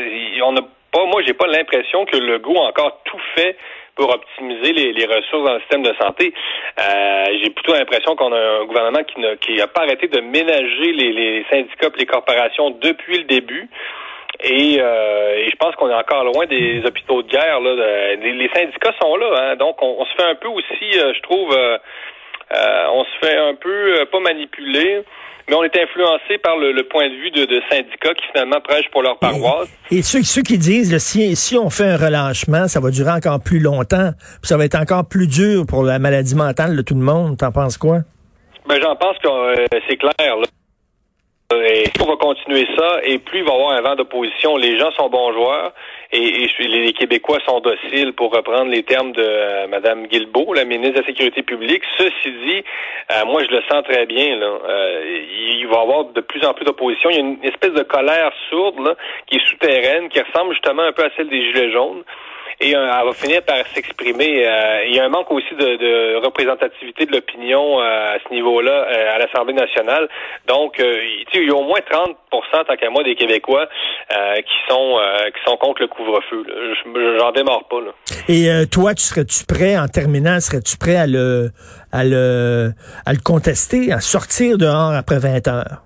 on 0.42 0.56
a 0.56 0.60
pas, 0.92 1.06
moi, 1.06 1.22
j'ai 1.26 1.34
pas 1.34 1.46
l'impression 1.46 2.04
que 2.04 2.16
le 2.16 2.38
goût 2.38 2.56
a 2.58 2.68
encore 2.68 3.00
tout 3.04 3.20
fait 3.34 3.56
pour 3.96 4.12
optimiser 4.12 4.72
les, 4.72 4.92
les 4.92 5.06
ressources 5.06 5.44
dans 5.44 5.54
le 5.54 5.60
système 5.60 5.82
de 5.82 5.94
santé. 6.00 6.34
Euh, 6.78 7.24
j'ai 7.42 7.50
plutôt 7.50 7.74
l'impression 7.74 8.14
qu'on 8.16 8.32
a 8.32 8.60
un 8.60 8.64
gouvernement 8.64 9.02
qui 9.04 9.20
n'a 9.20 9.36
qui 9.36 9.60
a 9.60 9.66
pas 9.66 9.82
arrêté 9.82 10.08
de 10.08 10.20
ménager 10.20 10.92
les, 10.92 11.12
les 11.12 11.46
syndicats 11.50 11.88
et 11.94 11.98
les 11.98 12.06
corporations 12.06 12.70
depuis 12.70 13.18
le 13.18 13.24
début. 13.24 13.68
Et, 14.40 14.78
euh, 14.80 15.36
et 15.36 15.48
je 15.48 15.56
pense 15.56 15.74
qu'on 15.76 15.88
est 15.88 15.94
encore 15.94 16.24
loin 16.24 16.44
des 16.46 16.82
hôpitaux 16.84 17.22
de 17.22 17.28
guerre. 17.28 17.60
Là, 17.60 18.16
les, 18.16 18.32
les 18.32 18.50
syndicats 18.54 18.92
sont 19.00 19.16
là, 19.16 19.30
hein, 19.38 19.56
donc 19.56 19.76
on, 19.80 19.96
on 20.00 20.04
se 20.04 20.14
fait 20.16 20.28
un 20.28 20.34
peu 20.34 20.48
aussi, 20.48 20.98
euh, 20.98 21.12
je 21.14 21.20
trouve, 21.22 21.52
euh, 21.52 21.78
euh, 22.52 22.86
on 22.92 23.04
se 23.04 23.26
fait 23.26 23.36
un 23.36 23.54
peu 23.54 24.00
euh, 24.00 24.06
pas 24.10 24.20
manipuler, 24.20 25.02
mais 25.48 25.54
on 25.54 25.62
est 25.62 25.78
influencé 25.78 26.38
par 26.38 26.56
le, 26.56 26.72
le 26.72 26.82
point 26.88 27.08
de 27.08 27.14
vue 27.14 27.30
de, 27.30 27.44
de 27.44 27.62
syndicats 27.70 28.14
qui 28.14 28.26
finalement 28.32 28.60
prêchent 28.60 28.90
pour 28.90 29.02
leur 29.02 29.18
paroisse. 29.18 29.68
Et 29.90 30.02
ceux, 30.02 30.22
ceux 30.22 30.42
qui 30.42 30.58
disent, 30.58 30.92
là, 30.92 30.98
si, 30.98 31.36
si 31.36 31.56
on 31.56 31.70
fait 31.70 31.84
un 31.84 31.96
relâchement, 31.96 32.66
ça 32.66 32.80
va 32.80 32.90
durer 32.90 33.12
encore 33.12 33.40
plus 33.42 33.60
longtemps, 33.60 34.10
puis 34.18 34.48
ça 34.48 34.56
va 34.56 34.64
être 34.64 34.78
encore 34.78 35.08
plus 35.08 35.28
dur 35.28 35.64
pour 35.68 35.84
la 35.84 35.98
maladie 35.98 36.34
mentale 36.34 36.76
de 36.76 36.82
tout 36.82 36.94
le 36.94 37.04
monde. 37.04 37.38
T'en 37.38 37.52
penses 37.52 37.78
quoi? 37.78 37.98
Ben 38.66 38.80
j'en 38.82 38.96
pense 38.96 39.18
que 39.18 39.28
euh, 39.28 39.66
c'est 39.86 39.96
clair. 39.96 40.12
Là. 40.18 40.46
Et 41.52 41.84
on 42.00 42.06
va 42.06 42.16
continuer 42.16 42.66
ça, 42.76 43.00
et 43.02 43.18
plus 43.18 43.40
il 43.40 43.44
va 43.44 43.52
y 43.52 43.54
avoir 43.54 43.72
un 43.72 43.82
vent 43.82 43.94
d'opposition. 43.96 44.56
Les 44.56 44.78
gens 44.78 44.90
sont 44.92 45.10
bons 45.10 45.30
joueurs, 45.32 45.72
et, 46.10 46.48
les 46.58 46.92
Québécois 46.94 47.38
sont 47.46 47.60
dociles, 47.60 48.14
pour 48.14 48.34
reprendre 48.34 48.70
les 48.70 48.82
termes 48.82 49.12
de 49.12 49.22
euh, 49.22 49.66
Mme 49.68 50.06
Guilbeault, 50.06 50.54
la 50.54 50.64
ministre 50.64 50.94
de 50.94 51.00
la 51.00 51.06
Sécurité 51.06 51.42
publique. 51.42 51.82
Ceci 51.98 52.32
dit, 52.46 52.64
euh, 53.12 53.26
moi, 53.26 53.42
je 53.44 53.54
le 53.54 53.62
sens 53.70 53.84
très 53.84 54.06
bien. 54.06 54.36
Là. 54.36 54.46
Euh, 54.46 55.24
il 55.58 55.66
va 55.66 55.80
y 55.80 55.82
avoir 55.82 56.04
de 56.06 56.20
plus 56.22 56.44
en 56.46 56.54
plus 56.54 56.64
d'opposition. 56.64 57.10
Il 57.10 57.16
y 57.16 57.18
a 57.18 57.20
une 57.20 57.44
espèce 57.44 57.72
de 57.72 57.82
colère 57.82 58.32
sourde 58.48 58.80
là, 58.80 58.94
qui 59.26 59.36
est 59.36 59.46
souterraine, 59.46 60.08
qui 60.08 60.20
ressemble 60.20 60.52
justement 60.52 60.82
un 60.82 60.92
peu 60.92 61.04
à 61.04 61.10
celle 61.16 61.28
des 61.28 61.42
Gilets 61.52 61.72
jaunes. 61.72 62.04
Et 62.60 62.74
euh, 62.74 62.90
elle 63.00 63.06
va 63.06 63.12
finir 63.12 63.42
par 63.42 63.66
s'exprimer. 63.74 64.46
Euh, 64.46 64.84
il 64.86 64.94
y 64.94 65.00
a 65.00 65.04
un 65.04 65.08
manque 65.08 65.30
aussi 65.30 65.54
de, 65.54 65.76
de 65.76 66.24
représentativité 66.24 67.06
de 67.06 67.12
l'opinion 67.12 67.80
euh, 67.80 68.14
à 68.14 68.18
ce 68.26 68.32
niveau-là 68.32 68.72
euh, 68.72 69.14
à 69.14 69.18
l'Assemblée 69.18 69.54
nationale. 69.54 70.08
Donc, 70.46 70.78
euh, 70.80 70.96
il 71.34 71.46
y 71.46 71.50
a 71.50 71.54
au 71.54 71.64
moins 71.64 71.80
30% 71.80 72.14
tant 72.66 72.76
qu'à 72.76 72.90
moi, 72.90 73.02
des 73.02 73.14
Québécois 73.14 73.68
euh, 74.16 74.36
qui 74.36 74.54
sont 74.68 74.98
qui 75.34 75.50
sont 75.50 75.56
contre 75.56 75.82
le 75.82 75.88
couvre-feu. 75.88 76.44
J'en 77.18 77.32
démarre 77.32 77.64
pas. 77.68 77.80
Là. 77.80 77.92
Et 78.28 78.66
toi, 78.70 78.94
tu 78.94 79.02
serais-tu 79.02 79.44
prêt, 79.46 79.78
en 79.78 79.88
terminant, 79.88 80.40
serais-tu 80.40 80.76
prêt 80.76 80.96
à 80.96 81.06
le, 81.06 81.50
à 81.92 82.04
le, 82.04 82.72
à 83.06 83.12
le 83.12 83.18
contester, 83.22 83.92
à 83.92 84.00
sortir 84.00 84.58
dehors 84.58 84.92
après 84.92 85.18
20 85.18 85.48
heures? 85.48 85.82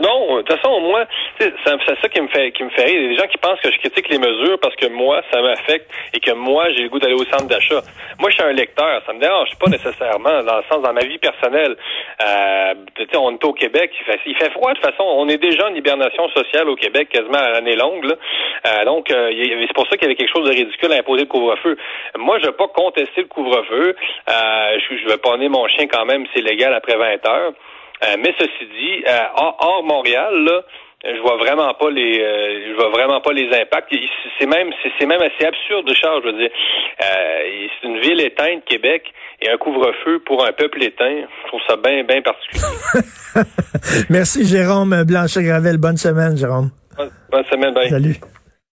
Non, 0.00 0.36
de 0.36 0.42
toute 0.42 0.56
façon, 0.56 0.80
moi, 0.80 1.04
c'est 1.38 1.52
ça 1.64 2.08
qui 2.08 2.20
me 2.20 2.28
fait 2.28 2.52
qui 2.52 2.64
me 2.64 2.70
fait 2.70 2.84
rire. 2.84 3.00
Il 3.00 3.02
y 3.02 3.06
a 3.06 3.08
des 3.10 3.16
gens 3.16 3.26
qui 3.26 3.38
pensent 3.38 3.60
que 3.60 3.70
je 3.70 3.78
critique 3.78 4.08
les 4.08 4.18
mesures 4.18 4.58
parce 4.60 4.74
que 4.76 4.86
moi, 4.86 5.22
ça 5.32 5.42
m'affecte 5.42 5.90
et 6.14 6.20
que 6.20 6.32
moi, 6.32 6.70
j'ai 6.72 6.82
le 6.82 6.88
goût 6.88 6.98
d'aller 6.98 7.14
au 7.14 7.24
centre 7.24 7.46
d'achat. 7.46 7.82
Moi, 8.18 8.30
je 8.30 8.36
suis 8.36 8.44
un 8.44 8.52
lecteur. 8.52 9.02
Ça 9.06 9.12
me 9.12 9.20
dérange 9.20 9.50
pas 9.58 9.68
nécessairement, 9.68 10.42
dans 10.42 10.56
le 10.56 10.62
sens, 10.70 10.82
dans 10.82 10.92
ma 10.92 11.04
vie 11.04 11.18
personnelle. 11.18 11.76
Euh, 12.22 12.74
on 13.16 13.32
est 13.32 13.44
au 13.44 13.52
Québec. 13.52 13.92
Il 14.00 14.04
fait, 14.04 14.20
il 14.26 14.36
fait 14.36 14.50
froid, 14.50 14.72
de 14.72 14.78
toute 14.78 14.90
façon. 14.90 15.04
On 15.04 15.28
est 15.28 15.38
déjà 15.38 15.68
en 15.68 15.74
hibernation 15.74 16.28
sociale 16.30 16.68
au 16.68 16.76
Québec, 16.76 17.08
quasiment 17.10 17.38
à 17.38 17.50
l'année 17.50 17.76
longue. 17.76 18.04
Là. 18.04 18.14
Euh, 18.66 18.84
donc, 18.84 19.10
euh, 19.10 19.30
c'est 19.66 19.74
pour 19.74 19.86
ça 19.88 19.96
qu'il 19.96 20.02
y 20.02 20.06
avait 20.06 20.16
quelque 20.16 20.32
chose 20.32 20.48
de 20.48 20.54
ridicule 20.54 20.92
à 20.92 20.96
imposer 20.96 21.22
le 21.22 21.28
couvre-feu. 21.28 21.76
Moi, 22.18 22.38
je 22.38 22.46
vais 22.46 22.52
pas 22.52 22.68
contester 22.68 23.22
le 23.22 23.28
couvre-feu. 23.28 23.96
Euh, 24.28 24.78
je, 24.78 24.96
je 24.96 25.08
vais 25.08 25.18
pas 25.18 25.36
mon 25.48 25.66
chien 25.68 25.86
quand 25.86 26.04
même, 26.04 26.26
c'est 26.34 26.42
légal 26.42 26.74
après 26.74 26.96
20 26.96 27.26
heures. 27.26 27.52
Euh, 28.02 28.16
mais 28.18 28.34
ceci 28.38 28.66
dit, 28.66 29.04
euh, 29.06 29.18
hors, 29.34 29.82
Montréal, 29.84 30.34
là, 30.44 30.62
je 31.04 31.20
vois 31.20 31.36
vraiment 31.36 31.72
pas 31.74 31.90
les, 31.90 32.18
euh, 32.20 32.70
je 32.70 32.74
vois 32.74 32.90
vraiment 32.90 33.20
pas 33.20 33.32
les 33.32 33.48
impacts. 33.48 33.92
C'est 34.38 34.46
même, 34.46 34.70
c'est 34.98 35.06
même 35.06 35.20
assez 35.20 35.46
absurde, 35.46 35.88
Richard. 35.88 36.20
Je 36.22 36.26
veux 36.28 36.38
dire, 36.38 36.50
euh, 37.02 37.66
c'est 37.80 37.88
une 37.88 38.00
ville 38.00 38.20
éteinte, 38.20 38.64
Québec, 38.66 39.04
et 39.40 39.50
un 39.50 39.56
couvre-feu 39.56 40.20
pour 40.26 40.44
un 40.44 40.52
peuple 40.52 40.82
éteint. 40.82 41.24
Je 41.42 41.48
trouve 41.48 41.60
ça 41.68 41.76
bien, 41.76 42.04
bien 42.04 42.22
particulier. 42.22 42.62
Merci, 44.10 44.46
Jérôme 44.46 45.04
Blanchet-Gravel. 45.04 45.78
Bonne 45.78 45.96
semaine, 45.96 46.36
Jérôme. 46.36 46.70
bonne, 46.96 47.10
bonne 47.30 47.44
semaine, 47.44 47.74
bye. 47.74 47.88
Salut. 47.88 48.16